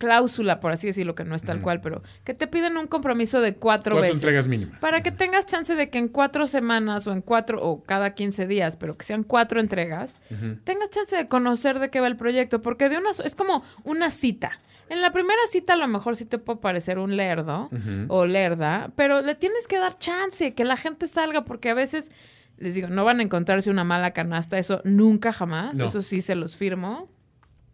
[0.00, 3.40] cláusula, por así decirlo, que no es tal cual, pero que te piden un compromiso
[3.40, 4.16] de cuatro, cuatro veces.
[4.16, 4.80] entregas mínimas.
[4.80, 8.46] Para que tengas chance de que en cuatro semanas o en cuatro o cada 15
[8.46, 10.16] días, pero que sean cuatro entregas,
[10.64, 14.10] tengas chance de conocer de qué va el proyecto, porque de una es como una
[14.10, 14.58] cita.
[14.88, 17.68] En la primera cita a lo mejor sí te puede parecer un lerdo
[18.08, 22.10] o lerda, pero le tienes que dar chance, que la gente salga, porque a veces
[22.56, 26.34] les digo, no van a encontrarse una mala canasta, eso nunca jamás, eso sí se
[26.34, 27.08] los firmo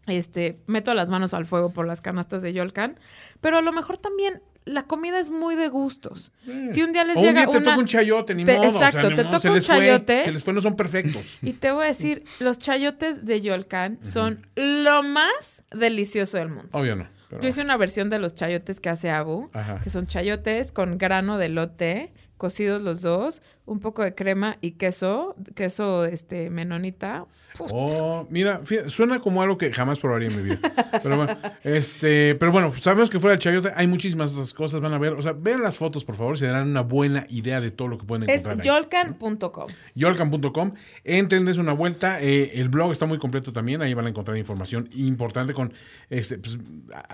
[0.07, 2.99] este, meto las manos al fuego por las canastas de Yolcan,
[3.41, 6.31] pero a lo mejor también la comida es muy de gustos.
[6.45, 6.69] Mm.
[6.69, 8.63] Si un día les llega un día te toca un chayote, ni modo.
[8.63, 10.23] Exacto, te toca un chayote.
[10.23, 11.39] se les fue, no son perfectos.
[11.41, 16.69] Y te voy a decir, los chayotes de Yolcan son lo más delicioso del mundo.
[16.73, 17.17] Obvio no.
[17.41, 19.49] Yo hice una versión de los chayotes que hace Abu,
[19.83, 24.71] que son chayotes con grano de lote, cocidos los dos, un poco de crema y
[24.71, 27.25] queso, queso este menonita.
[27.59, 30.59] Oh, mira, suena como algo que jamás probaría en mi vida.
[31.01, 34.93] Pero bueno, este, pero bueno, sabemos que fuera el chayote hay muchísimas otras cosas, van
[34.93, 37.71] a ver, o sea, vean las fotos, por favor, se darán una buena idea de
[37.71, 38.59] todo lo que pueden encontrar.
[38.59, 39.67] Es yolcan.com.
[39.95, 40.73] Yolcan.com,
[41.03, 44.89] entren, una vuelta, eh, el blog está muy completo también, ahí van a encontrar información
[44.93, 45.73] importante con,
[46.09, 46.59] este, pues,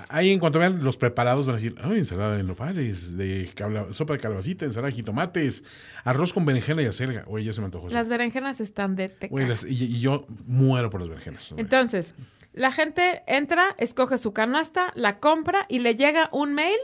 [0.09, 3.49] ahí en cuanto vean los preparados van a decir, ay, ensalada de nopales, de
[3.91, 5.64] sopa de calabacita, ensalada de jitomates,
[6.03, 7.26] arroz con berenjena y acelga.
[7.28, 7.89] Oye, ya se me antojó.
[7.89, 9.36] Las berenjenas están de teca.
[9.68, 11.53] y, yo muero por las berenjenas.
[11.57, 12.16] Entonces,
[12.53, 16.80] la gente entra, escoge su canasta, la compra y le llega un mail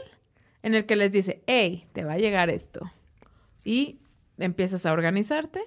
[0.62, 2.90] en el que les dice, hey, te va a llegar esto.
[3.64, 4.00] Y
[4.38, 5.60] empiezas a organizarte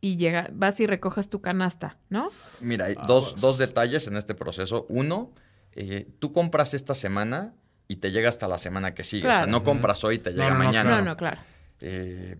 [0.00, 2.30] y llega, vas y recoges tu canasta, ¿no?
[2.60, 4.86] Mira, hay dos, dos, detalles en este proceso.
[4.88, 5.32] Uno,
[5.72, 7.54] eh, tú compras esta semana
[7.86, 9.28] y te llega hasta la semana que sigue.
[9.28, 10.98] O sea, no compras hoy y te llega mañana.
[10.98, 11.38] No, no, claro.
[11.80, 12.36] Eh,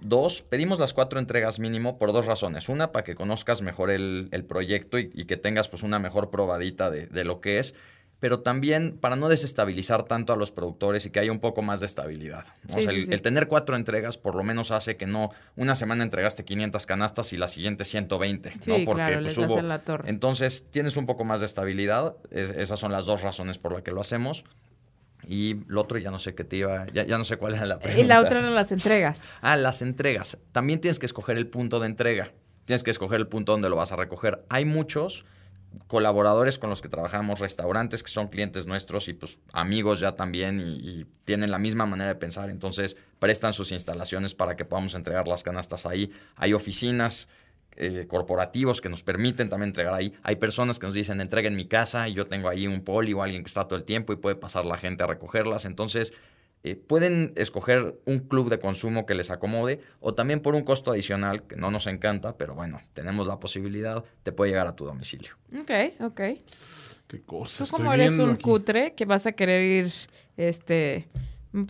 [0.00, 2.68] Dos, pedimos las cuatro entregas mínimo por dos razones.
[2.68, 7.06] Una, para que conozcas mejor el, proyecto y, que tengas pues una mejor probadita de,
[7.06, 7.74] de lo que es
[8.20, 11.80] pero también para no desestabilizar tanto a los productores y que haya un poco más
[11.80, 12.46] de estabilidad.
[12.68, 16.44] o sea, el, tener cuatro entregas por lo menos hace que no una semana entregaste
[16.44, 18.76] 500 canastas y la siguiente 120, ¿no?
[18.84, 20.10] Porque claro, pues, hubo la torre.
[20.10, 23.92] Entonces, tienes un poco más de estabilidad, esas son las dos razones por las que
[23.92, 24.44] lo hacemos.
[25.28, 27.66] Y lo otro ya no sé qué te iba, ya, ya no sé cuál era
[27.66, 28.02] la pregunta.
[28.02, 29.20] Y la otra eran las entregas.
[29.42, 30.38] Ah, las entregas.
[30.52, 32.32] También tienes que escoger el punto de entrega.
[32.64, 34.44] Tienes que escoger el punto donde lo vas a recoger.
[34.48, 35.26] Hay muchos
[35.86, 40.60] colaboradores con los que trabajamos, restaurantes que son clientes nuestros y pues amigos ya también
[40.60, 45.28] y, tienen la misma manera de pensar, entonces prestan sus instalaciones para que podamos entregar
[45.28, 46.10] las canastas ahí.
[46.36, 47.28] Hay oficinas
[47.80, 50.12] eh, corporativos que nos permiten también entregar ahí.
[50.24, 53.22] Hay personas que nos dicen entreguen mi casa y yo tengo ahí un poli o
[53.22, 55.64] alguien que está todo el tiempo y puede pasar la gente a recogerlas.
[55.64, 56.12] Entonces
[56.64, 60.90] eh, pueden escoger un club de consumo que les acomode o también por un costo
[60.90, 64.84] adicional que no nos encanta, pero bueno, tenemos la posibilidad, te puede llegar a tu
[64.84, 65.36] domicilio.
[65.56, 65.70] Ok,
[66.00, 66.20] ok.
[67.06, 67.64] Qué cosa.
[67.64, 69.92] Tú como eres un cutre que vas a querer ir,
[70.36, 71.08] este,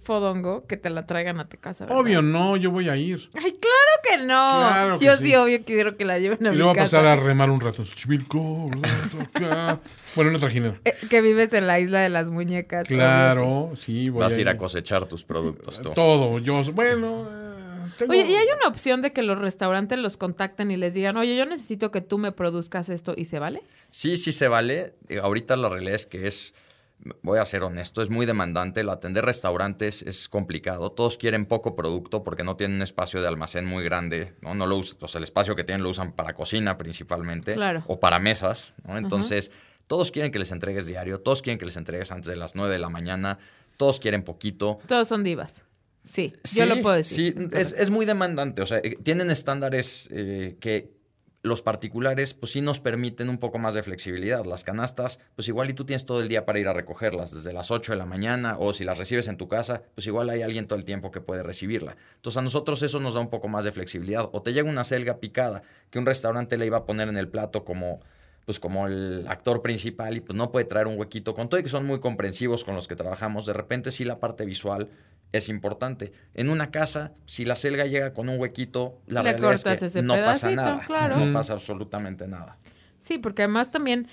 [0.03, 1.87] fodongo que te la traigan a tu casa.
[1.89, 3.31] Obvio, no, yo voy a ir.
[3.35, 5.01] Ay, claro que no.
[5.01, 6.61] yo sí, obvio, quiero que la lleven a y mi casa.
[6.61, 8.29] Y voy a pasar a remar un rato en
[10.16, 10.81] bueno, una trajinera.
[10.85, 12.89] Eh, que vives en la isla de las muñecas.
[12.89, 14.09] Claro, sí.
[14.09, 15.81] voy Vas a ir a cosechar tus productos.
[15.81, 17.29] Todo, todo yo, bueno...
[17.29, 21.16] Eh, oye, ¿y hay una opción de que los restaurantes los contacten y les digan,
[21.16, 23.62] oye, yo necesito que tú me produzcas esto y se vale?
[23.91, 24.95] Sí, sí se vale.
[25.22, 26.55] Ahorita la realidad es que es
[27.22, 28.80] voy a ser honesto, es muy demandante.
[28.80, 30.92] El atender restaurantes es complicado.
[30.92, 34.34] Todos quieren poco producto porque no tienen un espacio de almacén muy grande.
[34.42, 38.18] No, no lo usan, el espacio que tienen lo usan para cocina principalmente o para
[38.18, 38.74] mesas.
[38.84, 38.99] ¿no?
[38.99, 39.51] Entonces,
[39.86, 42.72] todos quieren que les entregues diario, todos quieren que les entregues antes de las 9
[42.72, 43.38] de la mañana,
[43.76, 44.78] todos quieren poquito.
[44.86, 45.64] Todos son divas.
[46.05, 47.34] Sí, yo lo puedo decir.
[47.53, 48.62] Sí, es, muy demandante.
[48.62, 50.97] O sea, eh, tienen estándares eh, que,
[51.43, 54.45] los particulares, pues sí nos permiten un poco más de flexibilidad.
[54.45, 57.53] Las canastas, pues igual y tú tienes todo el día para ir a recogerlas, desde
[57.53, 60.43] las 8 de la mañana, o si las recibes en tu casa, pues igual hay
[60.43, 61.97] alguien todo el tiempo que puede recibirla.
[62.16, 64.28] Entonces a nosotros eso nos da un poco más de flexibilidad.
[64.32, 67.28] O te llega una selga picada que un restaurante le iba a poner en el
[67.28, 68.01] plato como
[68.49, 71.34] pues como el actor principal y pues no puede traer un huequito.
[71.34, 74.20] Con todo y que son muy comprensivos con los que trabajamos, de repente sí la
[74.20, 74.88] parte visual
[75.32, 76.12] es importante.
[76.32, 80.14] En una casa, si la selga llega con un huequito, la realidad es que no
[80.14, 80.82] pasa nada.
[81.14, 82.57] No pasa absolutamente nada.
[83.01, 84.09] Sí, porque además también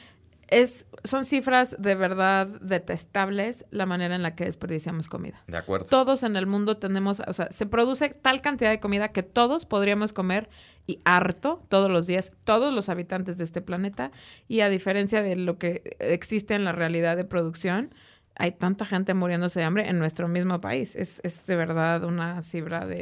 [0.55, 5.43] es, son cifras de verdad detestables la manera en la que desperdiciamos comida.
[5.47, 5.85] De acuerdo.
[5.87, 9.65] Todos en el mundo tenemos, o sea, se produce tal cantidad de comida que todos
[9.65, 10.49] podríamos comer
[10.87, 14.11] y harto todos los días, todos los habitantes de este planeta.
[14.47, 17.93] Y a diferencia de lo que existe en la realidad de producción,
[18.37, 20.95] hay tanta gente muriéndose de hambre en nuestro mismo país.
[20.95, 23.01] Es, de verdad una cifra de,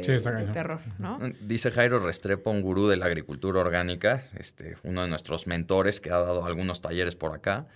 [0.52, 1.18] terror, ¿no?
[1.40, 6.10] Dice Jairo Restrepo, un gurú de la agricultura orgánica, este, uno de nuestros mentores que
[6.10, 7.66] ha dado algunos talleres por acá.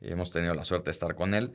[0.00, 1.52] Hemos tenido la suerte de estar con él.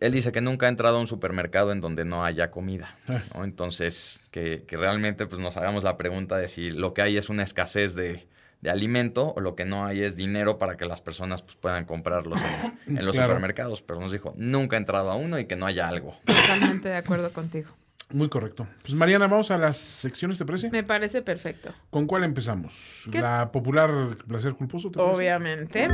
[0.00, 2.96] Él dice que nunca ha entrado a un supermercado en donde no haya comida.
[3.34, 3.44] ¿no?
[3.44, 7.28] Entonces, que, que realmente pues, nos hagamos la pregunta de si lo que hay es
[7.28, 8.26] una escasez de,
[8.60, 11.84] de alimento o lo que no hay es dinero para que las personas pues, puedan
[11.84, 12.40] comprarlos
[12.86, 13.82] en, los supermercados.
[13.82, 16.16] Pero nos dijo, nunca he entrado a uno y que no haya algo.
[16.24, 17.70] Totalmente de acuerdo contigo.
[18.10, 18.66] Muy correcto.
[18.82, 20.70] Pues Mariana, vamos a las secciones, ¿te parece?
[20.70, 21.74] Me parece perfecto.
[21.90, 23.04] ¿Con cuál empezamos?
[23.12, 23.90] ¿La popular
[24.26, 24.90] placer culposo?
[24.90, 25.88] ¿te Obviamente.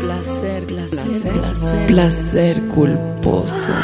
[0.00, 3.74] Placer, placer, placer, placer culposo.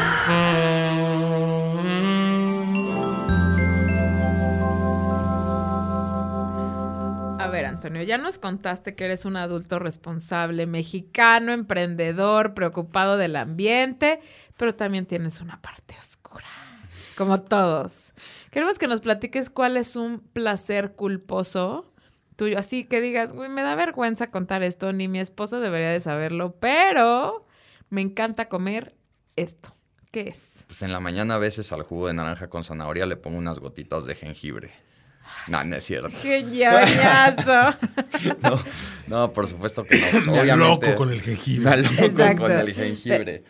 [8.02, 14.20] Ya nos contaste que eres un adulto responsable, mexicano, emprendedor, preocupado del ambiente,
[14.56, 16.46] pero también tienes una parte oscura,
[17.16, 18.12] como todos.
[18.50, 21.92] Queremos que nos platiques cuál es un placer culposo
[22.36, 26.56] tuyo, así que digas, me da vergüenza contar esto, ni mi esposo debería de saberlo,
[26.60, 27.46] pero
[27.88, 28.94] me encanta comer
[29.36, 29.74] esto.
[30.10, 30.64] ¿Qué es?
[30.66, 33.58] Pues en la mañana a veces al jugo de naranja con zanahoria le pongo unas
[33.58, 34.85] gotitas de jengibre.
[35.48, 36.08] No, no es cierto.
[36.22, 37.78] ¡Qué ñoñazo!
[38.42, 38.64] no,
[39.06, 40.32] no, por supuesto que no.
[40.32, 41.70] Pues, loco con el jengibre.
[41.70, 43.44] Me loco con el jengibre.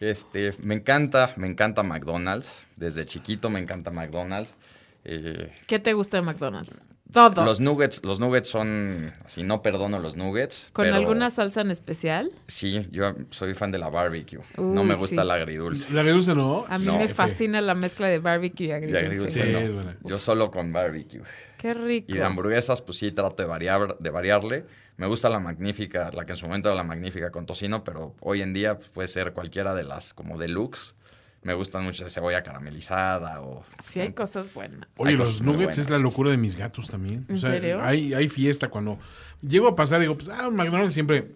[0.00, 2.54] Este, me encanta, me encanta McDonald's.
[2.76, 4.56] Desde chiquito me encanta McDonald's.
[5.04, 6.78] Eh, ¿Qué te gusta de McDonald's?
[7.12, 7.44] Todo.
[7.44, 10.70] Los nuggets, los nuggets son, así no perdono los nuggets.
[10.72, 12.32] ¿Con alguna salsa en especial?
[12.46, 14.40] Sí, yo soy fan de la barbecue.
[14.56, 15.90] no me gusta la agridulce.
[15.90, 16.64] ¿La agridulce no?
[16.68, 19.70] A mí me fascina la mezcla de barbecue y agridulce.
[20.04, 21.22] Yo solo con barbecue.
[21.58, 22.10] Qué rico.
[22.10, 24.64] Y de hamburguesas, pues sí trato de variar, de variarle.
[24.96, 28.16] Me gusta la magnífica, la que en su momento era la magnífica con tocino, pero
[28.20, 30.94] hoy en día pues, puede ser cualquiera de las como deluxe.
[31.42, 33.64] Me gustan mucho de cebolla caramelizada o...
[33.84, 34.88] Sí, hay cosas buenas.
[34.96, 37.26] Oye, los nuggets es la locura de mis gatos también.
[37.28, 37.82] ¿En serio?
[37.82, 38.98] Hay, hay fiesta cuando
[39.40, 41.32] llego a pasar, digo, pues, ah, McDonald's siempre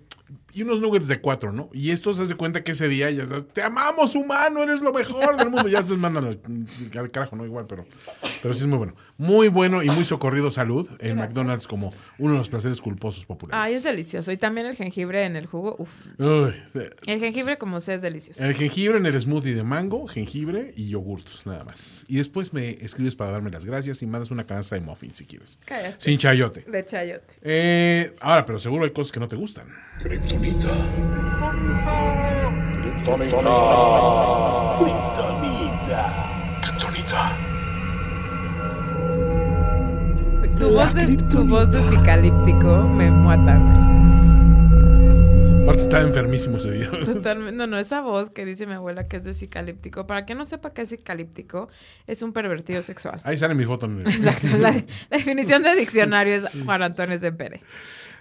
[0.56, 1.68] y unos nuggets de cuatro, ¿no?
[1.74, 4.90] Y esto se hace cuenta que ese día ya sabes, te amamos, humano, eres lo
[4.90, 5.68] mejor del mundo.
[5.68, 7.44] Ya después mandan al, carajo, ¿no?
[7.44, 7.84] Igual, pero,
[8.42, 8.94] pero sí es muy bueno.
[9.18, 13.70] Muy bueno y muy socorrido salud en McDonald's como uno de los placeres culposos populares.
[13.70, 14.32] Ay, es delicioso.
[14.32, 15.90] Y también el jengibre en el jugo, uf.
[16.18, 18.42] el jengibre como sea es delicioso.
[18.42, 22.06] El jengibre en el smoothie de mango, jengibre y yogurt, nada más.
[22.08, 25.26] Y después me escribes para darme las gracias y mandas una canasta de muffins si
[25.26, 25.60] quieres.
[25.66, 25.96] Cállate.
[25.98, 26.62] Sin chayote.
[26.62, 27.34] De chayote.
[27.42, 29.66] Eh, ahora, pero seguro hay cosas que no te gustan.
[30.46, 30.70] Kryptonita.
[33.02, 33.50] Kryptonita.
[34.78, 36.02] Kryptonita.
[36.62, 37.22] Kryptonita.
[40.58, 43.56] Tu voz, de, tu voz de psicalíptico me muata,
[45.64, 46.90] Aparte estaba enfermísimo ese día.
[47.04, 47.56] Totalmente.
[47.56, 50.06] No, no, esa voz que dice mi abuela que es de psicalíptico.
[50.06, 51.68] Para que no sepa qué es psicalíptico,
[52.06, 53.20] es un pervertido sexual.
[53.24, 53.86] Ahí sale mi foto.
[53.86, 54.46] Exacto.
[54.58, 54.70] La,
[55.10, 57.62] definición de diccionario es Juan Antonio Pere.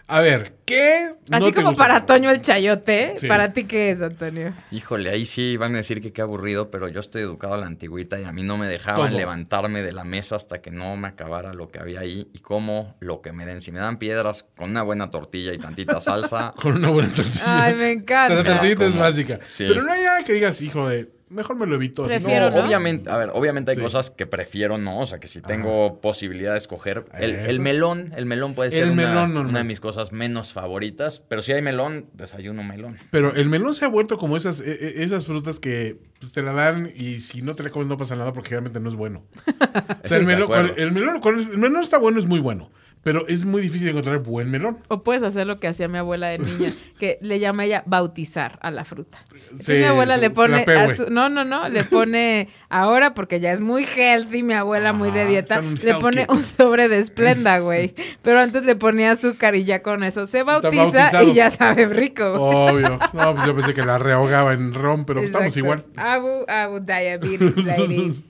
[0.07, 1.15] A ver, ¿qué?
[1.31, 4.53] Así como para Toño el chayote, ¿para ti qué es, Antonio?
[4.69, 7.65] Híjole, ahí sí van a decir que qué aburrido, pero yo estoy educado a la
[7.65, 11.07] antigüita y a mí no me dejaban levantarme de la mesa hasta que no me
[11.07, 13.61] acabara lo que había ahí y como lo que me den.
[13.61, 16.53] Si me dan piedras con una buena tortilla y tantita salsa.
[16.61, 17.63] con una buena tortilla.
[17.63, 18.35] Ay, me encanta.
[18.35, 19.39] la tortilla es básica.
[19.57, 22.03] Pero no hay nada que digas, hijo de mejor me lo evito.
[22.03, 25.41] Prefiero, no, obviamente, a ver, obviamente hay cosas que prefiero no, o sea, que si
[25.41, 30.53] tengo posibilidad de escoger, el, melón, el melón puede ser una, de mis cosas menos
[30.53, 32.97] favoritas, pero si hay melón, desayuno melón.
[33.11, 36.41] Pero el melón se ha vuelto como esas, e, e, esas frutas que pues, te
[36.41, 38.95] la dan y si no te la comes no pasa nada porque realmente no es
[38.95, 39.25] bueno.
[40.03, 42.71] o sea, el melón, el melón, el melón está bueno, es muy bueno.
[43.05, 44.79] Pero es muy difícil encontrar buen melón.
[44.87, 48.57] O puedes hacer lo que hacía mi abuela de niña, que le llama ella bautizar
[48.63, 49.19] a la fruta.
[49.53, 50.65] Sí, mi abuela le pone,
[51.11, 55.27] no, no, no, le pone ahora porque ya es muy healthy, mi abuela muy de
[55.27, 57.93] dieta, le pone un sobre de esplenda, güey.
[58.23, 62.23] Pero antes le ponía azúcar y ya con eso se bautiza y ya sabe rico.
[62.33, 62.97] Obvio.
[63.13, 65.85] No, pues yo pensé que la rehogaba en ron, pero estamos igual.
[65.95, 68.25] Abu, abu, diabetes, lady.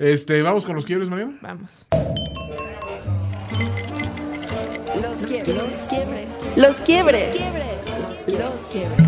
[0.00, 1.38] Este, ¿vamos con los quiebres, Mariana?
[1.40, 1.86] Vamos.
[5.48, 6.28] Los quiebres.
[6.56, 7.36] Los quiebres.
[8.26, 9.06] Los quiebres.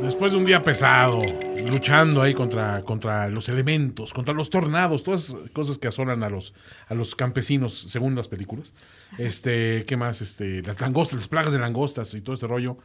[0.00, 1.20] Después de un día pesado,
[1.66, 6.54] luchando ahí contra, contra los elementos, contra los tornados, todas cosas que asolan a los,
[6.88, 8.74] a los campesinos, según las películas.
[9.18, 10.22] Este, ¿qué más?
[10.22, 12.78] Este, las langostas, las plagas de langostas y todo ese rollo.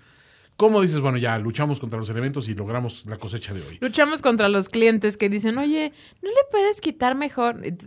[0.59, 3.77] ¿Cómo dices, bueno, ya luchamos contra los elementos y logramos la cosecha de hoy?
[3.79, 7.61] Luchamos contra los clientes que dicen, oye, ¿no le puedes quitar mejor?
[7.63, 7.77] Eh,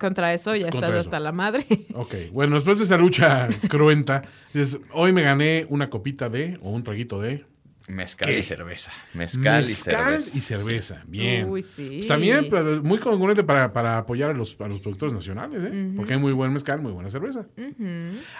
[0.00, 1.66] contra eso ya estás hasta la madre.
[1.94, 4.22] Ok, bueno, después de esa lucha cruenta,
[4.54, 7.44] dices, hoy me gané una copita de, o un traguito de...
[7.88, 8.90] Mezcal y cerveza.
[9.12, 10.34] Mezcal, y cerveza.
[10.34, 11.02] y cerveza.
[11.06, 11.50] Bien.
[11.50, 11.96] Uy, sí.
[11.96, 12.48] Pues también
[12.82, 15.92] muy congruente para, para apoyar a los, a los productores nacionales, ¿eh?
[15.94, 17.46] Porque hay muy buen mezcal, muy buena cerveza.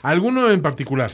[0.01, 1.13] ¿Alguno en particular?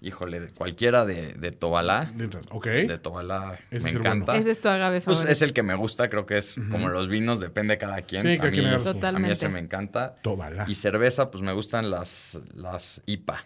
[0.00, 2.10] Híjole, cualquiera de, de Tobalá.
[2.50, 2.66] Ok.
[2.66, 4.36] De Tobalá me encanta.
[4.36, 5.24] Ese es tu agave favorito.
[5.24, 8.02] Pues es el que me gusta, creo que es como los vinos, depende de cada
[8.02, 8.22] quien.
[8.22, 9.06] Sí, a, mí, Totalmente.
[9.06, 10.14] a mí ese me encanta.
[10.22, 10.66] Tobalá.
[10.68, 13.42] Y cerveza, pues me gustan las, las IPA.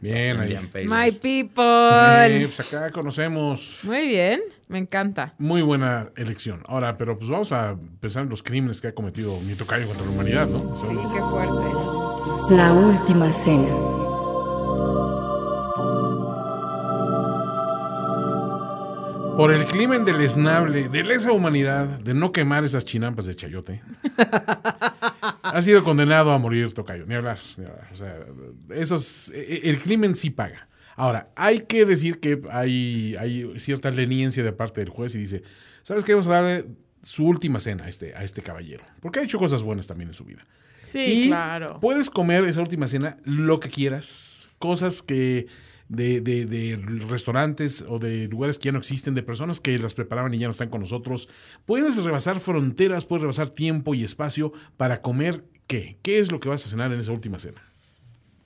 [0.00, 0.58] Bien, ahí.
[0.86, 2.38] My people.
[2.40, 3.78] Sí, pues acá conocemos.
[3.82, 5.34] Muy bien, me encanta.
[5.38, 6.62] Muy buena elección.
[6.66, 10.04] Ahora, pero pues vamos a pensar en los crímenes que ha cometido mi tocayo contra
[10.06, 10.72] la humanidad, ¿no?
[10.74, 12.54] Sí, qué fuerte.
[12.54, 14.09] La última cena.
[19.36, 23.82] Por el crimen del esnable, de lesa humanidad, de no quemar esas chinampas de chayote,
[25.42, 27.06] ha sido condenado a morir Tocayo.
[27.06, 27.88] Ni hablar, ni hablar.
[27.92, 28.14] O sea,
[28.70, 30.68] esos, e, e, el crimen sí paga.
[30.96, 35.42] Ahora, hay que decir que hay, hay cierta leniencia de parte del juez y dice,
[35.82, 36.12] ¿sabes qué?
[36.12, 36.66] Vamos a darle
[37.02, 38.84] su última cena a este, a este caballero.
[39.00, 40.46] Porque ha hecho cosas buenas también en su vida.
[40.86, 41.78] Sí, claro.
[41.80, 44.50] Puedes comer esa última cena lo que quieras.
[44.58, 45.46] Cosas que
[45.90, 50.32] de, de, restaurantes o de lugares que ya no existen, de personas que las preparaban
[50.32, 51.28] y ya no están con nosotros.
[51.66, 55.98] Puedes rebasar fronteras, puedes rebasar tiempo y espacio para comer qué.
[56.02, 57.60] ¿Qué es lo que vas a cenar en esa última cena?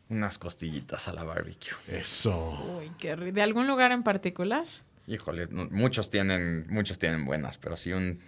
[0.08, 1.74] Unas costillitas a la barbecue.
[1.88, 2.78] Eso.
[2.78, 4.64] Uy, qué ¿De algún lugar en particular?
[5.06, 8.20] Híjole, muchos tienen, muchos tienen buenas, pero sí un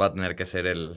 [0.00, 0.96] va a tener que ser el,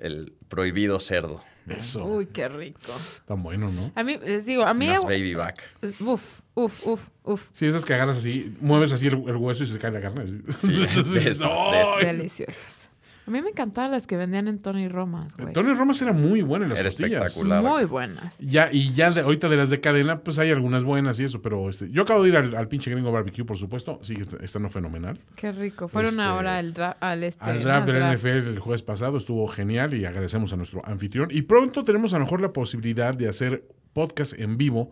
[0.00, 1.42] el prohibido cerdo.
[1.68, 2.04] Eso.
[2.04, 2.92] Uy, qué rico.
[3.26, 3.92] Tan bueno, ¿no?
[3.94, 4.88] A mí, les digo, a mí...
[4.88, 5.62] Unas baby back.
[6.00, 7.48] Uf, uf, uf, uf.
[7.52, 10.24] Sí, esas que agarras así, mueves así el, hueso y se cae la carne.
[10.48, 11.98] Sí, de esas, de esas.
[12.00, 12.90] Deliciosas.
[13.30, 15.52] A mí me encantaban las que vendían en Tony Romas, güey.
[15.52, 17.26] Tony Romas era muy buena en las Era costillas.
[17.26, 17.62] espectacular.
[17.62, 18.36] Muy buenas.
[18.40, 21.40] Ya, y ya de- ahorita de las de cadena, pues hay algunas buenas y eso,
[21.40, 24.00] pero este, yo acabo de ir al, al pinche gringo barbecue, por supuesto.
[24.02, 25.20] Sí, está, está no fenomenal.
[25.36, 25.86] Qué rico.
[25.86, 28.18] Fueron Este, ahora al, dra- al, este, Al draft del draft.
[28.24, 31.28] NFL el jueves pasado estuvo genial y agradecemos a nuestro anfitrión.
[31.30, 34.90] Y pronto tenemos a lo mejor la posibilidad de hacer podcast en vivo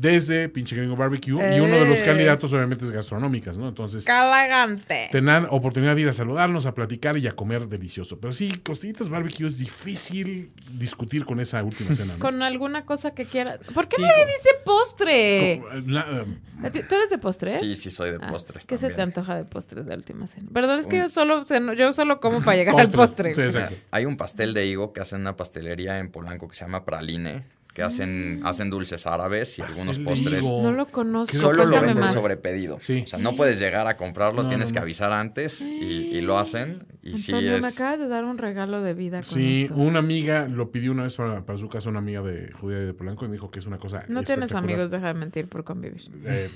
[0.00, 1.32] desde pinche gringo barbecue.
[1.56, 2.04] Y uno de los ¡Eh!
[2.04, 3.66] candidatos obviamente es gastronómicas, ¿no?
[3.68, 5.08] Entonces Calagante.
[5.10, 8.20] tendrán oportunidad de ir a saludarnos, a platicar y a comer delicioso.
[8.20, 12.12] Pero sí, costillitas barbecue es difícil discutir con esa última cena.
[12.14, 12.18] ¿no?
[12.28, 13.58] Con alguna cosa que quiera.
[13.74, 15.60] ¿Por qué Sí, me con- dice postre?
[15.62, 16.24] Con- la-
[16.62, 17.58] ¿A ti- ¿Tú eres de postres?
[17.58, 20.48] Sí, sí, soy de Ah, postres ¿Qué se te antoja de postres de última cena?
[20.52, 23.34] Perdón, es que Un- yo solo, ceno- yo solo como para llegar al postre.
[23.34, 23.58] Sí.
[23.90, 26.84] Hay un pastel de higo que hacen en una pastelería en Polanco que se llama
[26.84, 27.42] Praline,
[27.78, 30.44] que hacen, hacen dulces árabes y algunos Pastel de postres.
[30.44, 31.36] No lo conozco.
[31.36, 32.12] Solo lo venden más.
[32.12, 32.78] sobre pedido.
[32.80, 33.02] Sí.
[33.04, 36.20] O sea, no puedes llegar a comprarlo, No, tienes no, que avisar antes y, y
[36.20, 36.84] lo hacen.
[37.04, 39.76] Y Antonio, sí me acabas de dar un regalo de vida con Sí, esto.
[39.76, 42.94] una amiga lo pidió una vez para, para su casa, una amiga de judía de
[42.94, 44.02] Polanco, y me dijo que es una cosa.
[44.08, 46.02] No tienes amigos, deja de mentir por convivir.
[46.24, 46.50] Eh,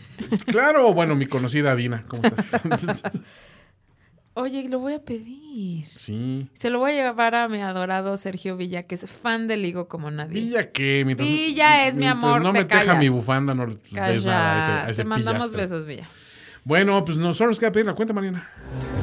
[0.47, 3.03] claro, bueno, mi conocida Dina, ¿cómo estás?
[4.35, 5.87] Oye, lo voy a pedir.
[5.89, 6.49] sí.
[6.55, 9.89] Se lo voy a llevar a mi adorado Sergio Villa, que es fan del higo
[9.89, 10.33] como nadie.
[10.41, 12.99] Villa que mientras, Villa es mi amor, no te me teja callas.
[12.99, 14.31] mi bufanda, no le des Calla.
[14.31, 15.63] nada a ese, a ese Te mandamos pillastre.
[15.63, 16.09] besos, Villa.
[16.65, 18.49] Bueno, pues no, solo nos queda pedir la cuenta, Mariana.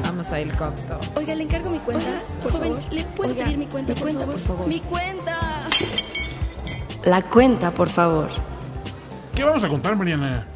[0.02, 0.98] Vamos a ir con todo.
[1.14, 2.22] Oiga, le encargo mi cuenta.
[2.42, 2.92] joven, favor.
[2.92, 4.34] ¿le puedo Oiga, pedir mi cuenta, mi por cuenta, favor?
[4.40, 4.68] por favor.
[4.68, 5.38] ¡Mi cuenta!
[7.04, 8.28] La cuenta, por favor.
[9.34, 10.46] ¿Qué vamos a contar, Mariana?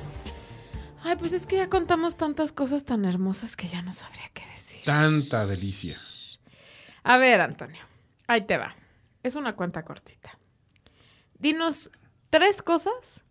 [1.06, 4.42] Ay, pues es que ya contamos tantas cosas tan hermosas que ya no sabría qué
[4.54, 4.86] decir.
[4.86, 6.00] Tanta delicia.
[7.02, 7.82] A ver, Antonio,
[8.26, 8.74] ahí te va.
[9.22, 10.38] Es una cuenta cortita.
[11.38, 11.90] Dinos
[12.30, 13.22] tres cosas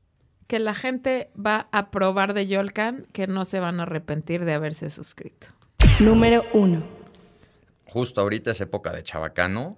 [0.45, 4.53] que la gente va a probar de Yolcan que no se van a arrepentir de
[4.53, 5.47] haberse suscrito.
[5.99, 6.84] Número uno.
[7.88, 9.78] Justo ahorita es época de chabacano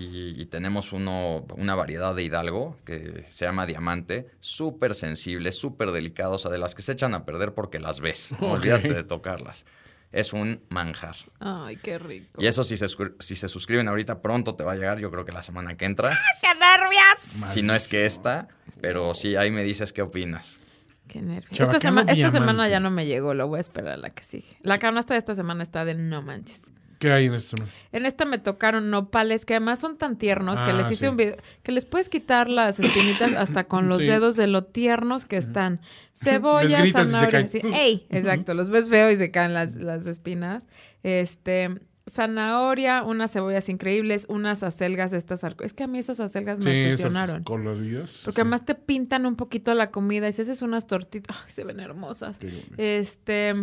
[0.00, 5.90] y, y tenemos uno, una variedad de hidalgo que se llama diamante, súper sensible, súper
[5.92, 8.34] delicado, o sea, de las que se echan a perder porque las ves.
[8.40, 9.66] Olvídate de tocarlas.
[10.12, 11.14] Es un manjar.
[11.38, 12.42] Ay, qué rico.
[12.42, 12.86] Y eso si se,
[13.20, 15.84] si se suscriben ahorita pronto te va a llegar, yo creo que la semana que
[15.84, 16.10] entra.
[16.40, 17.20] ¡Qué nervios!
[17.52, 18.48] Si no es que esta,
[18.80, 20.58] pero sí, ahí me dices qué opinas.
[21.06, 21.60] Qué nervios.
[21.60, 24.24] Esta, sema- esta semana ya no me llegó, lo voy a esperar a la que
[24.24, 24.56] sigue.
[24.62, 26.72] La canasta de esta semana está de no manches.
[27.00, 27.56] ¿Qué hay en esta?
[27.92, 31.06] En esta me tocaron nopales que además son tan tiernos que Ah, les hice sí.
[31.08, 31.34] un video
[31.64, 34.04] que les puedes quitar las espinitas hasta con los Sí.
[34.06, 35.80] dedos de lo tiernos que están.
[36.14, 37.48] Cebolla, zanahoria.
[37.48, 37.60] sí.
[37.74, 38.06] ¡Ey!
[38.10, 40.66] Exacto, los ves feo y se caen las, las espinas.
[41.02, 41.70] Este,
[42.06, 45.64] zanahoria, unas cebollas increíbles, unas acelgas estas arco.
[45.64, 47.44] Es que a mí esas acelgas me Sí, esas obsesionaron.
[47.44, 48.22] coloridas.
[48.26, 48.40] Porque sí.
[48.42, 51.80] además te pintan un poquito la comida y si haces unas tortitas, ¡ay, se ven
[51.80, 52.38] hermosas!
[52.76, 53.54] Este,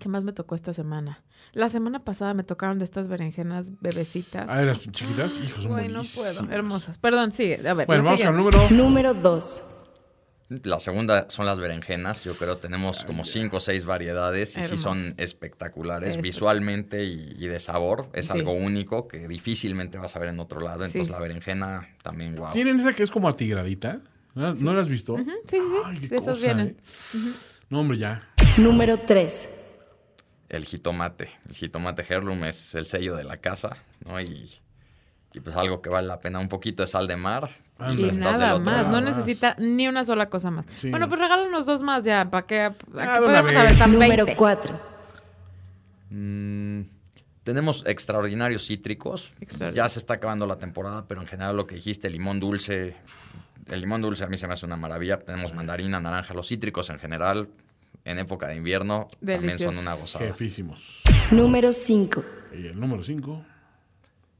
[0.00, 1.22] ¿qué más me tocó esta semana?
[1.52, 4.48] La semana pasada me tocaron de estas berenjenas bebecitas.
[4.50, 6.98] Ah, de las chiquitas, hijos, son Güey, no puedo, hermosas.
[6.98, 7.86] Perdón, sigue, a ver.
[7.86, 8.68] Bueno, vamos al número.
[8.70, 9.62] Número dos.
[10.64, 12.24] La segunda son las berenjenas.
[12.24, 17.36] Yo creo tenemos como cinco o seis variedades y sí son espectaculares Espe- visualmente y,
[17.38, 18.08] y de sabor.
[18.14, 18.32] Es Sí.
[18.32, 20.84] algo único que difícilmente vas a ver en otro lado.
[20.84, 21.12] Entonces Sí.
[21.12, 22.50] la berenjena también, wow.
[22.52, 24.00] ¿Tienen esa que es como atigradita?
[24.34, 25.16] ¿No, ¿No la has visto?
[25.18, 25.76] Sí, sí, sí.
[25.84, 26.76] Ay, qué de esos cosa, vienen.
[26.76, 27.16] ¿eh?
[27.68, 28.28] No, hombre, ya.
[28.56, 29.48] Número tres.
[30.50, 31.30] El jitomate.
[31.48, 34.20] El jitomate heirloom es el sello de la casa, ¿no?
[34.20, 34.50] Y,
[35.32, 36.38] y pues algo que vale la pena.
[36.40, 37.48] Un poquito de sal de mar.
[37.96, 38.90] Y estás del nada más, lado.
[38.90, 40.66] no necesita ni una sola cosa más.
[40.74, 40.90] Sí.
[40.90, 43.56] Bueno, pues regálanos dos más ya, para que aquí una podemos vez.
[43.56, 44.36] aventar Número 20.
[44.36, 44.80] cuatro.
[46.10, 46.82] Mm,
[47.44, 49.32] tenemos extraordinarios cítricos.
[49.40, 49.76] Extraordinarios.
[49.76, 52.96] Ya se está acabando la temporada, pero en general lo que dijiste, el limón dulce.
[53.68, 55.18] El limón dulce a mí se me hace una maravilla.
[55.20, 57.48] Tenemos mandarina, naranja, los cítricos en general.
[58.04, 60.26] En época de invierno también son una gozada.
[60.26, 61.02] Jefísimos.
[61.30, 62.24] Número cinco.
[62.52, 63.44] Y el número 5.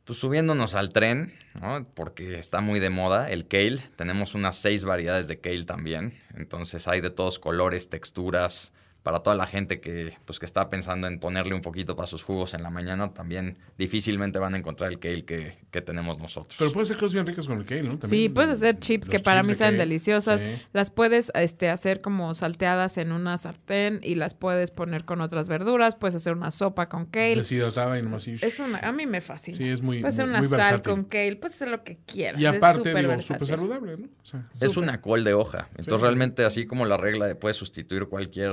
[0.05, 1.87] Pues subiéndonos al tren, ¿no?
[1.95, 3.79] porque está muy de moda, el kale.
[3.95, 6.19] Tenemos unas seis variedades de kale también.
[6.35, 8.73] Entonces hay de todos colores, texturas.
[9.03, 12.23] Para toda la gente que, pues, que está pensando en ponerle un poquito para sus
[12.23, 16.55] jugos en la mañana, también difícilmente van a encontrar el kale que, que tenemos nosotros.
[16.59, 17.93] Pero puedes hacer cosas bien ricas con el kale, ¿no?
[17.93, 19.79] Sí, También, puedes hacer chips los que para chips mí kale.
[19.79, 20.43] deliciosas.
[20.43, 20.47] Sí.
[20.75, 25.49] Las puedes este, hacer como salteadas en una sartén y las puedes poner con otras
[25.49, 25.95] verduras.
[25.97, 27.37] Puedes hacer una sopa con kale.
[27.37, 28.37] Deshidratada y nomás así.
[28.43, 29.57] Es una, a mí me fascina.
[29.57, 30.93] Sí, es muy- Puedes hacer muy- una muy sal versátil.
[30.93, 32.41] con kale, puedes hacer lo que quieras.
[32.41, 33.23] Y es aparte, versátil.
[33.23, 34.07] súper saludable, ¿no?
[34.23, 35.69] O sea, Es una col de hoja.
[35.71, 38.51] Entonces sí, realmente así como la regla de puedes sustituir cualquier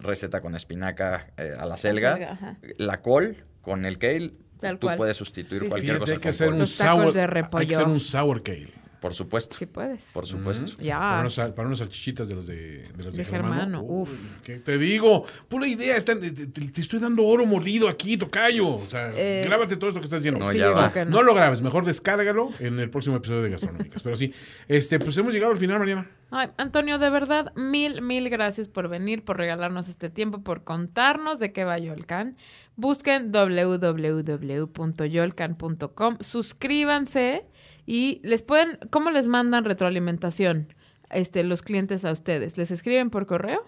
[0.00, 2.56] receta con espinaca eh, a la selga, selga, ajá.
[2.78, 4.96] la col con el kale, Tal tú cual.
[4.96, 6.60] puedes sustituir Sí, cualquier cosa hay que con hacer col.
[6.60, 7.20] un sour, de
[7.54, 8.72] hay que hacer un sour kale.
[9.00, 9.56] Por supuesto.
[9.56, 10.10] Sí puedes.
[10.12, 10.72] Por supuesto.
[10.82, 10.98] Ya.
[10.98, 14.40] Para, unos, para unos salchichitas de los de, de, los De Germano, uf.
[14.40, 15.96] ¿qué te digo, pura idea.
[15.96, 18.68] está- te, estoy dando oro molido aquí, tocayo.
[18.68, 20.44] O sea, Eh, grábate todo esto que estás diciendo.
[20.44, 20.90] No, Sí, ya yo va.
[20.90, 21.22] creo que No no.
[21.22, 24.02] lo grabes, mejor descárgalo en el próximo episodio de Gastronómicas.
[24.02, 24.34] Pero sí,
[24.68, 26.06] este, pues hemos llegado al final, Mariana.
[26.32, 31.40] Ay, Antonio, de verdad, mil, mil gracias por venir, por regalarnos este tiempo, por contarnos
[31.40, 32.36] de qué va Yolcan.
[32.76, 37.46] Busquen www.yolcan.com, suscríbanse
[37.86, 40.74] y les pueden, ¿cómo les mandan retroalimentación
[41.10, 42.56] este, los clientes a ustedes?
[42.56, 43.62] ¿Les escriben por correo?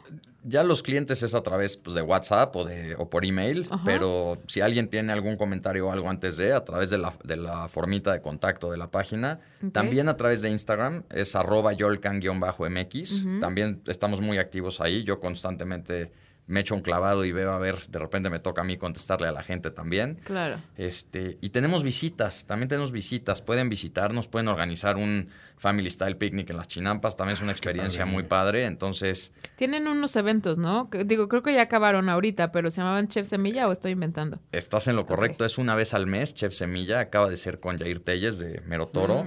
[0.45, 3.83] Ya los clientes es a través pues, de WhatsApp o, de, o por email, Ajá.
[3.85, 7.37] pero si alguien tiene algún comentario o algo antes de, a través de la, de
[7.37, 9.39] la formita de contacto de la página.
[9.73, 13.41] También a través de Instagram, es arroba yolcan-mx.
[13.41, 15.05] También estamos muy activos ahí.
[15.05, 16.11] Yo constantemente
[16.47, 19.29] me echo un clavado y veo a ver, de repente me toca a mí contestarle
[19.29, 20.17] a la gente también.
[20.25, 20.61] Claro.
[20.77, 23.43] Este, y tenemos visitas, también tenemos visitas.
[23.43, 27.17] Pueden visitarnos, pueden organizar un Family Style Picnic en las Chinampas.
[27.17, 28.67] También es una experiencia muy padre.
[28.67, 30.91] Entonces, Tienen unos eventos, ¿no?
[31.07, 34.41] Digo, creo que ya acabaron ahorita, pero ¿se llamaban Chef Semilla o estoy inventando?
[34.51, 35.45] estás en lo correcto.
[35.45, 37.01] Es una vez al mes, Chef Semilla.
[37.01, 39.25] Acaba de ser con Jair Telles de Merotoro.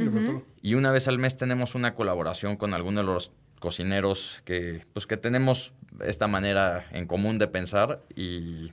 [0.61, 5.07] Y una vez al mes tenemos una colaboración con algunos de los cocineros que, pues,
[5.07, 5.73] que tenemos
[6.03, 8.71] esta manera en común de pensar y,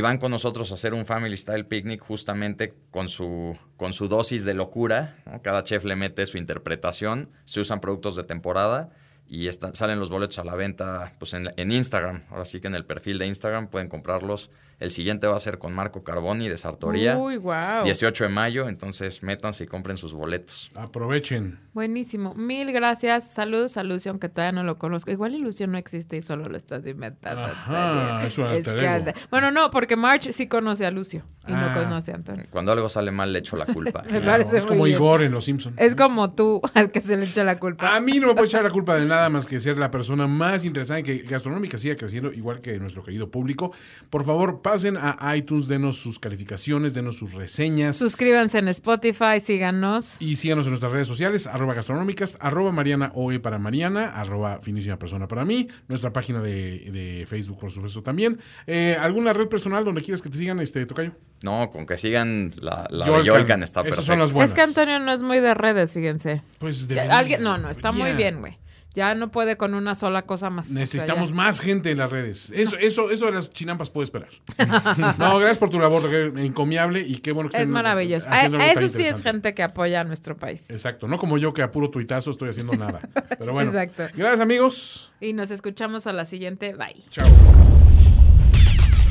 [0.00, 4.44] van con nosotros a hacer un Family Style Picnic justamente con su, con su dosis
[4.44, 5.16] de locura.
[5.42, 8.90] Cada chef le mete su interpretación, se usan productos de temporada
[9.28, 12.24] y salen los boletos a la venta pues, en, en Instagram.
[12.30, 14.50] Ahora sí que en el perfil de Instagram pueden comprarlos.
[14.78, 17.16] El siguiente va a ser con Marco Carboni de Sartoría.
[17.16, 17.84] Uy, wow.
[17.84, 20.70] 18 de mayo, entonces métanse y compren sus boletos.
[20.74, 21.58] Aprovechen.
[21.72, 22.34] Buenísimo.
[22.34, 23.32] Mil gracias.
[23.32, 25.10] Saludos a Lucio, aunque todavía no lo conozco.
[25.10, 27.42] Igual Lucio no existe y solo lo estás inventando.
[27.42, 31.72] Ajá, es un Es que Bueno, no, porque March sí conoce a Lucio y Ah.
[31.74, 32.44] no conoce a Antonio.
[32.50, 34.02] Cuando algo sale mal, le echo la culpa.
[34.10, 34.96] Me Claro, parece es muy como bien.
[34.96, 35.76] Igor en Los Simpsons.
[35.78, 37.94] Es como tú al que se le echa la culpa.
[37.94, 40.26] A mí no me puede echar la culpa de nada más que ser la persona
[40.26, 43.72] más interesante que Gastronómica siga creciendo, igual que nuestro querido público.
[44.10, 47.94] Por favor, pasen a iTunes, denos sus calificaciones, denos sus reseñas.
[47.96, 50.16] Suscríbanse en Spotify, síganos.
[50.18, 54.98] Y síganos en nuestras redes sociales, arroba gastronómicas, arroba Mariana OE para Mariana, arroba finísima
[54.98, 58.40] persona para mí, nuestra página de, de Facebook, por supuesto, también.
[58.66, 61.12] Eh, ¿Alguna red personal donde quieras que te sigan, este Tocayo?
[61.44, 63.60] No, con que sigan la, la Yolcan.
[63.60, 64.02] de está Esas perfecto.
[64.02, 64.50] son las buenas.
[64.50, 66.42] Es que Antonio no es muy de redes, fíjense.
[66.58, 67.16] Pues debería.
[67.16, 68.58] alguien, no, no, está muy bien, güey.
[68.96, 70.66] Ya no puede con una sola cosa más.
[70.66, 72.50] O sea, Necesitamos más gente en las redes.
[72.56, 74.30] Eso, eso, eso de las chinampas puede esperar.
[75.18, 76.02] no, gracias por tu labor,
[76.38, 78.28] encomiable y qué bueno que Es maravilloso.
[78.30, 80.70] haciendo A- algo tan eso sí es gente que apoya a nuestro país.
[80.70, 83.00] Exacto, no como yo que a puro tuitazo estoy haciendo nada.
[83.38, 84.04] Pero bueno, Exacto.
[84.16, 85.12] gracias amigos.
[85.20, 86.74] Y nos escuchamos a la siguiente.
[86.74, 87.04] Bye.
[87.10, 87.26] Chao.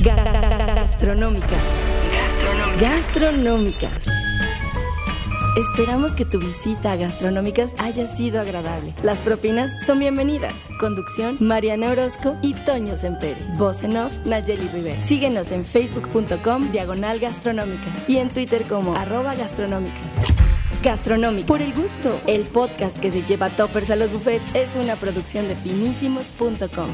[0.03, 1.51] Gastronómicas.
[2.81, 4.24] Gastronómicas.
[5.55, 8.93] Esperamos que tu visita a Gastronómicas haya sido agradable.
[9.03, 10.53] Las propinas son bienvenidas.
[10.81, 13.37] Conducción, Mariana Orozco y Toño Sempere.
[13.57, 15.01] Voz en off, Nayeli Rivera.
[15.01, 18.09] Síguenos en facebook.com, diagonal gastronómicas.
[18.09, 20.01] Y en Twitter como arroba gastronómicas.
[20.83, 21.47] Gastronómica.
[21.47, 22.19] Por el gusto.
[22.27, 26.89] El podcast que se lleva toppers a los buffets es una producción de finísimos.com.